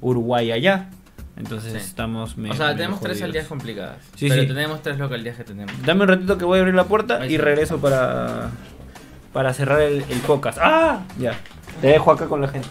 [0.00, 0.88] Uruguay allá.
[1.36, 1.78] Entonces Sí.
[1.78, 2.36] estamos...
[2.38, 3.28] me- o sea, medio tenemos tres jodidos.
[3.28, 3.98] aldeas complicadas.
[4.16, 4.48] Sí, pero sí.
[4.48, 5.74] tenemos tres localidades que tenemos.
[5.84, 8.50] Dame un ratito que voy a abrir la puerta Ahí y regreso para,
[9.34, 10.58] para cerrar el, el podcast.
[10.62, 11.04] ¡Ah!
[11.18, 11.34] Ya.
[11.82, 12.68] Te dejo acá con la gente.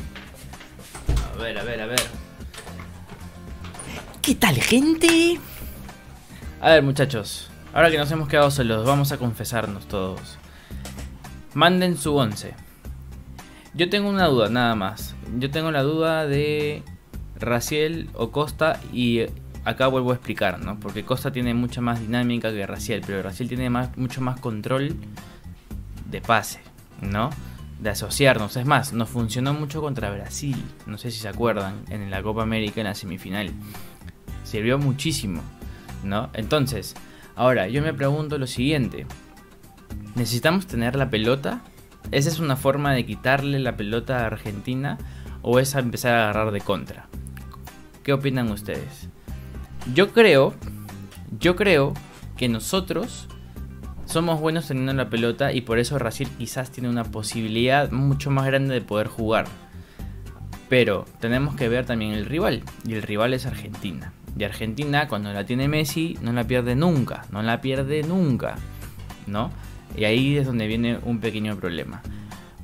[1.35, 2.01] A ver, a ver, a ver.
[4.21, 5.37] ¿Qué tal, gente?
[6.61, 7.49] A ver, muchachos.
[7.73, 10.37] Ahora que nos hemos quedado solos, vamos a confesarnos todos.
[11.53, 12.53] Manden su 11.
[13.73, 15.13] Yo tengo una duda, nada más.
[15.37, 16.83] Yo tengo la duda de
[17.37, 19.25] Raciel o Costa y
[19.65, 20.79] acá vuelvo a explicar, ¿no?
[20.79, 24.95] Porque Costa tiene mucha más dinámica que Raciel, pero Raciel tiene más, mucho más control
[26.09, 26.61] de pase,
[27.01, 27.29] ¿no?
[27.79, 28.55] De asociarnos.
[28.55, 30.63] Es más, nos funcionó mucho contra Brasil.
[30.85, 33.51] No sé si se acuerdan, en la Copa América en la semifinal.
[34.43, 35.41] Sirvió muchísimo,
[36.03, 36.29] ¿no?
[36.33, 36.95] Entonces,
[37.35, 39.05] ahora yo me pregunto lo siguiente.
[40.15, 41.61] ¿Necesitamos tener la pelota?
[42.11, 44.97] ¿Esa es una forma de quitarle la pelota a Argentina?
[45.41, 47.07] ¿O es empezar a agarrar de contra?
[48.03, 49.09] ¿Qué opinan ustedes?
[49.93, 50.53] Yo creo,
[51.39, 51.93] yo creo
[52.37, 53.27] que nosotros
[54.15, 58.45] somos buenos teniendo la pelota y por eso Brasil quizás tiene una posibilidad mucho más
[58.45, 59.45] grande de poder jugar.
[60.69, 62.63] Pero tenemos que ver también el rival.
[62.87, 64.13] Y el rival es Argentina.
[64.39, 67.25] Y Argentina, cuando la tiene Messi, no la pierde nunca.
[67.29, 68.55] No la pierde nunca.
[69.27, 69.51] ¿No?
[69.97, 72.01] Y ahí es donde viene un pequeño problema.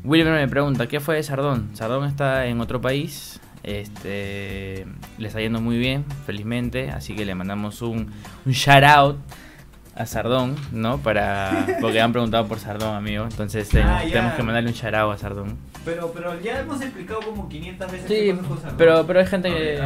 [0.06, 1.76] Wilmer me pregunta, ¿qué fue de Sardón?
[1.76, 3.42] Sardón está en otro país.
[3.64, 4.86] Este,
[5.18, 6.92] le está yendo muy bien, felizmente.
[6.92, 8.10] Así que le mandamos un,
[8.46, 9.18] un shout out
[9.96, 11.00] a Sardón, ¿no?
[11.00, 13.26] Para, porque han preguntado por Sardón, amigo.
[13.26, 15.58] Entonces tenemos, Ah, tenemos que mandarle un out a Sardón.
[15.84, 18.40] Pero, pero ya hemos explicado como 500 veces Sí,
[18.78, 19.80] pero, pero hay gente que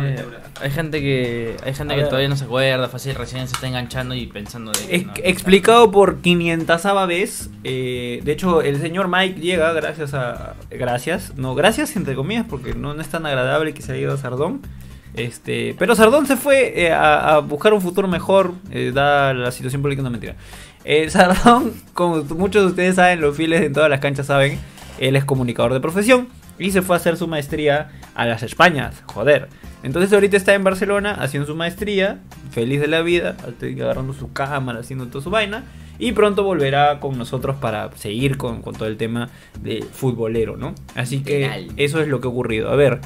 [0.62, 4.14] hay gente que hay gente que todavía no se acuerda, fácil recién se está enganchando
[4.14, 7.50] y pensando de que no, explicado por 500 vez.
[7.64, 10.56] eh, de hecho, el señor Mike llega gracias a.
[10.70, 11.36] Gracias.
[11.36, 14.18] No, gracias entre comillas, porque no, no es tan agradable que se haya ido a
[14.18, 14.62] Sardón.
[15.16, 19.52] Este, pero Sardón se fue eh, a, a buscar un futuro mejor, eh, dada la
[19.52, 20.36] situación política, no mentira.
[20.84, 24.60] Eh, Sardón, como muchos de ustedes saben, los fieles en todas las canchas saben,
[25.00, 26.28] él es comunicador de profesión
[26.60, 29.50] y se fue a hacer su maestría a las Españas, joder.
[29.84, 32.20] Entonces ahorita está en Barcelona haciendo su maestría,
[32.52, 35.64] feliz de la vida, agarrando su cámara, haciendo toda su vaina.
[35.98, 39.30] Y pronto volverá con nosotros para seguir con, con todo el tema
[39.62, 40.76] de futbolero, ¿no?
[40.94, 42.70] Así que eso es lo que ha ocurrido.
[42.70, 43.00] A ver,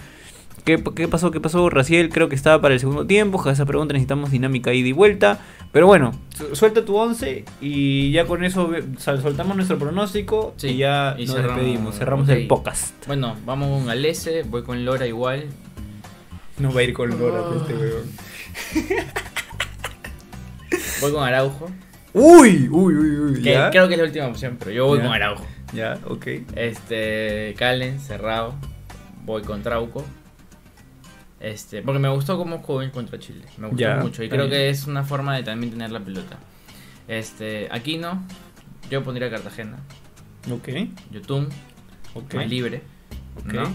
[0.63, 1.31] ¿qué, qué pasó?
[1.31, 1.69] ¿Qué pasó?
[1.69, 3.41] Raciel creo que estaba para el segundo tiempo.
[3.47, 5.39] A esa pregunta necesitamos dinámica ida y vuelta.
[5.71, 10.77] Pero bueno, su- suelta tu 11 y ya con eso soltamos nuestro pronóstico Sí, y
[10.77, 11.95] ya y nos cerramos- despedimos.
[11.97, 12.93] Cerramos el podcast.
[13.07, 15.45] Bueno, vamos con Alese, voy con Lora igual.
[16.57, 18.03] No va a ir con Lora este weón.
[21.01, 21.69] Voy con Araujo.
[22.13, 23.41] Uy, uy, uy, uy.
[23.41, 23.69] Que ¿Ya?
[23.69, 25.05] creo que es la última opción, pero yo voy Ya.
[25.05, 25.45] con Araujo.
[25.73, 26.27] Ya, ok.
[26.55, 28.55] Este, Calen, cerrado.
[29.25, 30.03] Voy con Trauco.
[31.39, 33.45] Este, porque me gustó cómo jugó contra Chile.
[33.57, 34.23] Me gustó Ya, mucho.
[34.23, 34.51] Y creo bien.
[34.51, 36.37] que es una forma de también tener la pelota.
[37.07, 38.23] Este, Aquino,
[38.89, 39.77] yo pondría Cartagena.
[40.51, 40.69] Ok,
[41.11, 41.47] Yotun,
[42.13, 42.33] ok.
[42.35, 42.81] más libre.
[43.37, 43.53] Ok.
[43.53, 43.73] ¿no?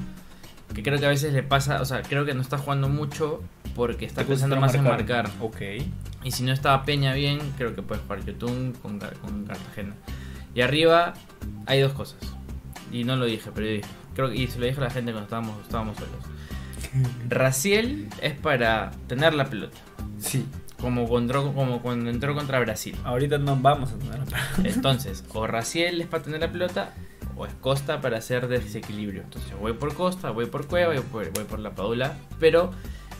[0.74, 3.42] Que creo que a veces le pasa, o sea, creo que no está jugando mucho
[3.76, 5.30] porque está pensando más en marcar.
[5.40, 5.60] Ok.
[6.24, 9.94] Y si no estaba Peña bien, creo que puede jugar Yotun con, con Cartagena.
[10.54, 11.14] Y arriba
[11.66, 12.18] hay dos cosas.
[12.92, 13.88] Y no lo dije, pero yo dije.
[14.14, 16.24] Creo que, y se lo dije a la gente cuando estábamos, estábamos solos.
[17.28, 19.76] Raciel es para tener la pelota.
[20.18, 20.44] Sí.
[20.80, 22.94] Como, contró- como cuando entró contra Brasil.
[23.04, 24.20] Ahorita no vamos a tener
[24.64, 26.92] Entonces, o Raciel es para tener la pelota,
[27.36, 29.22] o es Costa para hacer desequilibrio.
[29.22, 32.14] Entonces, voy por Costa, voy por Cueva, voy por, voy por la Padula.
[32.38, 32.70] Pero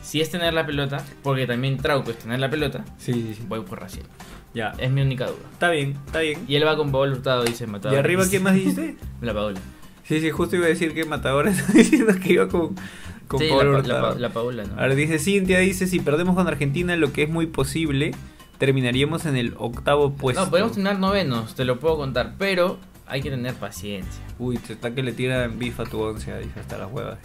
[0.03, 3.45] si es tener la pelota, porque también Trauco es tener la pelota, Sí, sí, sí.
[3.49, 4.05] voy por Raciel.
[4.53, 4.73] Ya.
[4.79, 5.39] Es mi única duda.
[5.53, 6.45] Está bien, está bien.
[6.47, 7.97] Y él va con Paolo Hurtado, dice Matador.
[7.97, 8.97] ¿Y arriba quién más dijiste?
[9.23, 9.59] La Paula.
[10.05, 12.77] Sí, sí, justo iba a decir que Matador está diciendo que iba con,
[13.27, 14.81] con sí, la, la, ¿no?
[14.81, 18.13] Ahora dice Cintia, dice, si perdemos con Argentina, lo que es muy posible,
[18.59, 20.45] terminaríamos en el octavo puesto.
[20.45, 24.23] no, podemos tener novenos, te lo puedo contar, pero hay que tener paciencia.
[24.39, 27.19] Uy, te está que le tiran bifa a tu once, dice, hasta las huevas.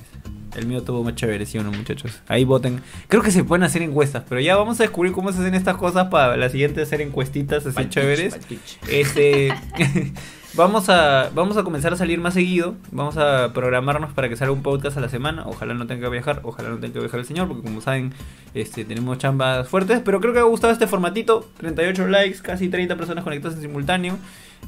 [0.55, 2.21] El mío tuvo más chévere, ¿sí o no, muchachos?
[2.27, 2.81] Ahí voten.
[3.07, 5.77] Creo que se pueden hacer encuestas, pero ya vamos a descubrir cómo se hacen estas
[5.77, 8.39] cosas para la siguiente hacer encuestitas así Pal pitch, chéveres.
[8.87, 9.53] Este.
[10.55, 12.75] Vamos a, vamos a comenzar a salir más seguido.
[12.91, 15.43] Vamos a programarnos para que salga un podcast a la semana.
[15.45, 16.41] Ojalá no tenga que viajar.
[16.43, 17.47] Ojalá no tenga que viajar el señor.
[17.47, 18.13] Porque como saben,
[18.55, 20.01] este, tenemos chambas fuertes.
[20.03, 21.47] Pero creo que ha gustado este formatito.
[21.57, 24.17] 38 likes, casi 30 personas conectadas en simultáneo.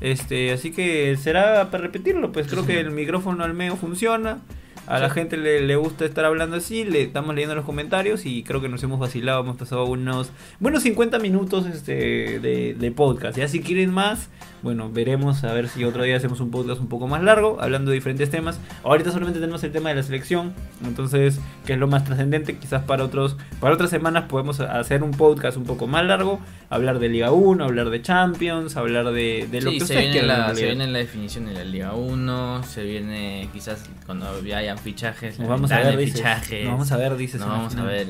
[0.01, 2.31] Este, así que será para repetirlo.
[2.31, 4.37] Pues creo que el micrófono al medio funciona.
[4.85, 8.43] A la gente le, le gusta estar hablando así, le estamos leyendo los comentarios y
[8.43, 13.37] creo que nos hemos vacilado, hemos pasado unos buenos 50 minutos este, de, de podcast.
[13.37, 14.27] Ya si quieren más,
[14.63, 17.91] bueno, veremos a ver si otro día hacemos un podcast un poco más largo, hablando
[17.91, 18.59] de diferentes temas.
[18.83, 20.53] Ahorita solamente tenemos el tema de la selección,
[20.85, 25.11] entonces, que es lo más trascendente, quizás para otros para otras semanas podemos hacer un
[25.11, 26.39] podcast un poco más largo,
[26.69, 30.23] hablar de Liga 1, hablar de Champions, hablar de, de lo Sí, que se viene,
[30.23, 34.77] la, se viene la definición de la Liga 1, se viene quizás cuando ya hayan
[34.77, 36.15] fichajes, Nos vamos a ver, dices.
[36.17, 36.63] fichajes.
[36.65, 37.39] Nos vamos a ver, dices.
[37.39, 37.87] Nos vamos a final.
[37.87, 38.07] ver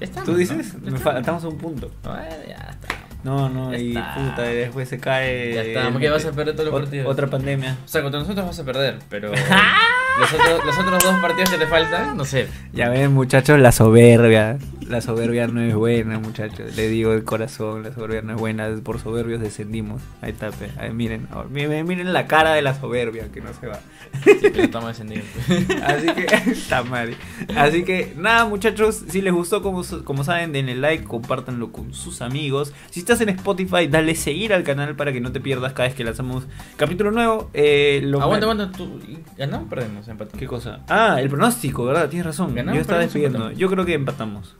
[0.00, 0.74] estamos, ¿Tú dices?
[0.74, 1.16] estamos.
[1.16, 1.90] Estamos a un punto.
[2.02, 3.01] Bueno, ya está.
[3.24, 4.14] No, no, Ya y está.
[4.14, 5.54] puta, y después se cae.
[5.54, 7.06] Ya está, porque vas a perder todos los partidos.
[7.08, 7.76] Otra pandemia.
[7.84, 9.30] O sea, contra nosotros vas a perder, pero
[10.18, 12.48] los, otros, los otros dos partidos que te faltan, no sé.
[12.72, 14.58] Ya ven, muchachos, la soberbia.
[14.88, 16.76] La soberbia no es buena, muchachos.
[16.76, 18.68] Le digo de corazón, la soberbia no es buena.
[18.84, 20.02] Por soberbios descendimos.
[20.20, 20.50] Ahí está.
[20.76, 23.80] Ahí, miren, ahora, miren, miren la cara de la soberbia que no se va.
[24.22, 25.24] Sí, pero estamos descendidos.
[25.86, 27.14] Así que, está madre.
[27.56, 32.20] Así que, nada, muchachos, si les gustó, como, como saben, denle like, compártanlo con sus
[32.20, 32.74] amigos.
[32.90, 35.96] Si estás en Spotify, dale seguir al canal para que no te pierdas cada vez
[35.96, 36.46] que lanzamos
[36.76, 37.48] capítulo nuevo.
[37.54, 39.00] Eh, lo- Aguanta, aguanta, ¿tú
[39.38, 40.01] ganamos o perdemos?
[40.38, 40.80] ¿Qué cosa?
[40.88, 42.08] Ah, el pronóstico, ¿verdad?
[42.08, 42.54] Tienes razón.
[42.54, 43.52] ¿Ganamos, Yo estaba despidiendo.
[43.52, 44.56] Yo creo que empatamos.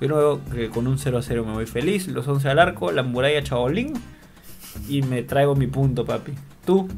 [0.00, 2.08] Yo creo que con un 0 a 0 me voy feliz.
[2.08, 3.94] Los 11 al arco, la muralla chabolín.
[4.88, 6.32] Y me traigo mi punto, papi.
[6.66, 6.88] ¿Tú?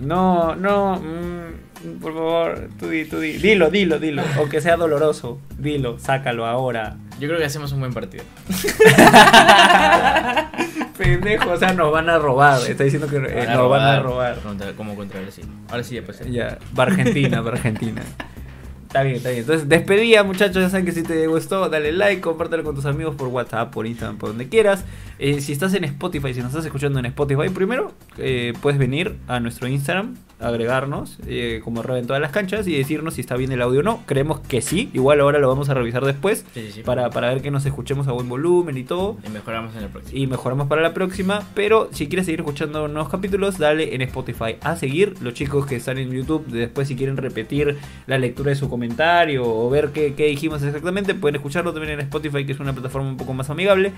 [0.00, 0.96] No, no.
[0.96, 3.32] mm, por favor, tú di, tú di.
[3.32, 4.22] Dilo, dilo, dilo.
[4.36, 5.40] Aunque sea doloroso.
[5.58, 6.96] Dilo, sácalo ahora.
[7.18, 8.24] Yo creo que hacemos un buen partido.
[11.04, 12.60] Pendejo, o sea, nos van a robar.
[12.68, 14.38] Está diciendo que eh, nos van a robar.
[14.40, 15.46] Contra- como contra Brasil.
[15.70, 16.20] Ahora sí, ya pues.
[16.30, 18.02] Ya, va Argentina, va Argentina.
[18.86, 19.42] Está bien, está bien.
[19.42, 20.56] Entonces, despedida, muchachos.
[20.62, 23.86] Ya saben que si te gustó, dale like, compártelo con tus amigos por WhatsApp, por
[23.86, 24.84] Instagram, por donde quieras.
[25.18, 29.16] Eh, si estás en Spotify, si nos estás escuchando en Spotify, primero eh, puedes venir
[29.28, 33.36] a nuestro Instagram, agregarnos eh, como arroba en todas las canchas y decirnos si está
[33.36, 34.02] bien el audio o no.
[34.06, 34.90] Creemos que sí.
[34.92, 36.82] Igual ahora lo vamos a revisar después Sí, sí, sí.
[36.82, 39.88] para, para ver que nos escuchemos a buen volumen y todo Y mejoramos en el
[39.90, 40.18] próximo.
[40.20, 41.42] y mejoramos para la próxima.
[41.54, 45.14] Pero si quieres seguir escuchando nuevos capítulos, dale en Spotify a seguir.
[45.20, 47.76] Los chicos que están en YouTube, después si quieren repetir
[48.06, 52.00] la lectura de su comentario o ver qué, qué dijimos exactamente, pueden escucharlo también en
[52.00, 53.92] Spotify, que es una plataforma un poco más amigable.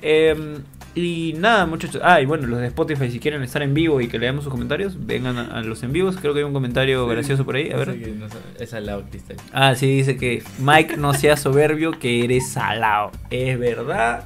[0.00, 0.58] Eh,
[0.94, 2.00] y nada, muchachos.
[2.04, 4.50] Ah, y bueno, los de Spotify, si quieren estar en vivo y que leamos sus
[4.50, 6.16] comentarios, vengan a, a los en vivos.
[6.16, 7.70] Creo que hay un comentario gracioso por ahí.
[7.70, 7.96] A ver.
[8.58, 9.36] Esa es la cristal.
[9.52, 13.12] Ah, sí, dice que Mike no sea soberbio, que eres salado.
[13.30, 14.24] Es verdad.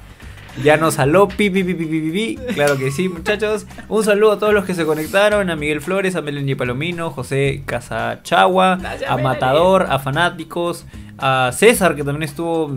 [0.61, 2.53] Ya nos saló, pi, pi, pi, pi, pi, pi, pi.
[2.53, 3.65] Claro que sí, muchachos.
[3.89, 7.63] Un saludo a todos los que se conectaron: a Miguel Flores, a Melanie Palomino, José
[7.65, 8.77] Casachagua,
[9.07, 9.17] a.
[9.17, 10.85] Matador, a Fanáticos,
[11.17, 12.69] a César, que también estuvo,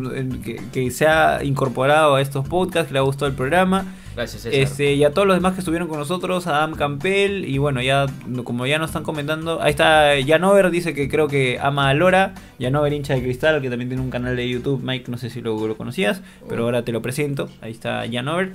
[0.42, 3.84] que, que se ha incorporado a estos podcasts, que le ha gustado el programa.
[4.16, 4.58] Gracias, César.
[4.58, 8.06] Este, y a todos los demás que estuvieron con nosotros, Adam Campbell, y bueno, ya
[8.44, 12.34] como ya nos están comentando, ahí está Janover, dice que creo que ama a Lora,
[12.58, 15.42] Janover hincha de cristal, que también tiene un canal de YouTube, Mike, no sé si
[15.42, 18.52] lo, lo conocías, pero ahora te lo presento, ahí está Janover.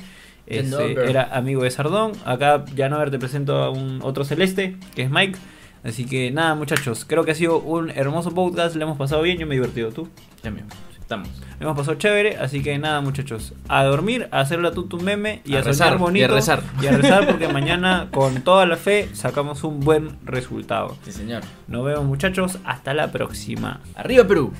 [0.48, 5.12] Este, era amigo de Sardón, acá Janover te presento a un otro celeste, que es
[5.12, 5.38] Mike.
[5.84, 9.38] Así que nada muchachos, creo que ha sido un hermoso podcast, le hemos pasado bien,
[9.38, 10.10] yo me he divertido, ¿tú?
[10.44, 10.70] Mismo.
[11.12, 11.28] Estamos.
[11.60, 15.56] Hemos pasado chévere, así que nada muchachos, a dormir, a hacer la tutu meme y
[15.56, 16.22] a, A soñar bonito.
[16.22, 16.64] y a rezar.
[16.82, 20.96] Y a rezar porque mañana con toda la fe sacamos un buen resultado.
[21.04, 21.44] Sí, señor.
[21.68, 23.82] Nos vemos muchachos, hasta la próxima.
[23.96, 24.54] Arriba, Perú.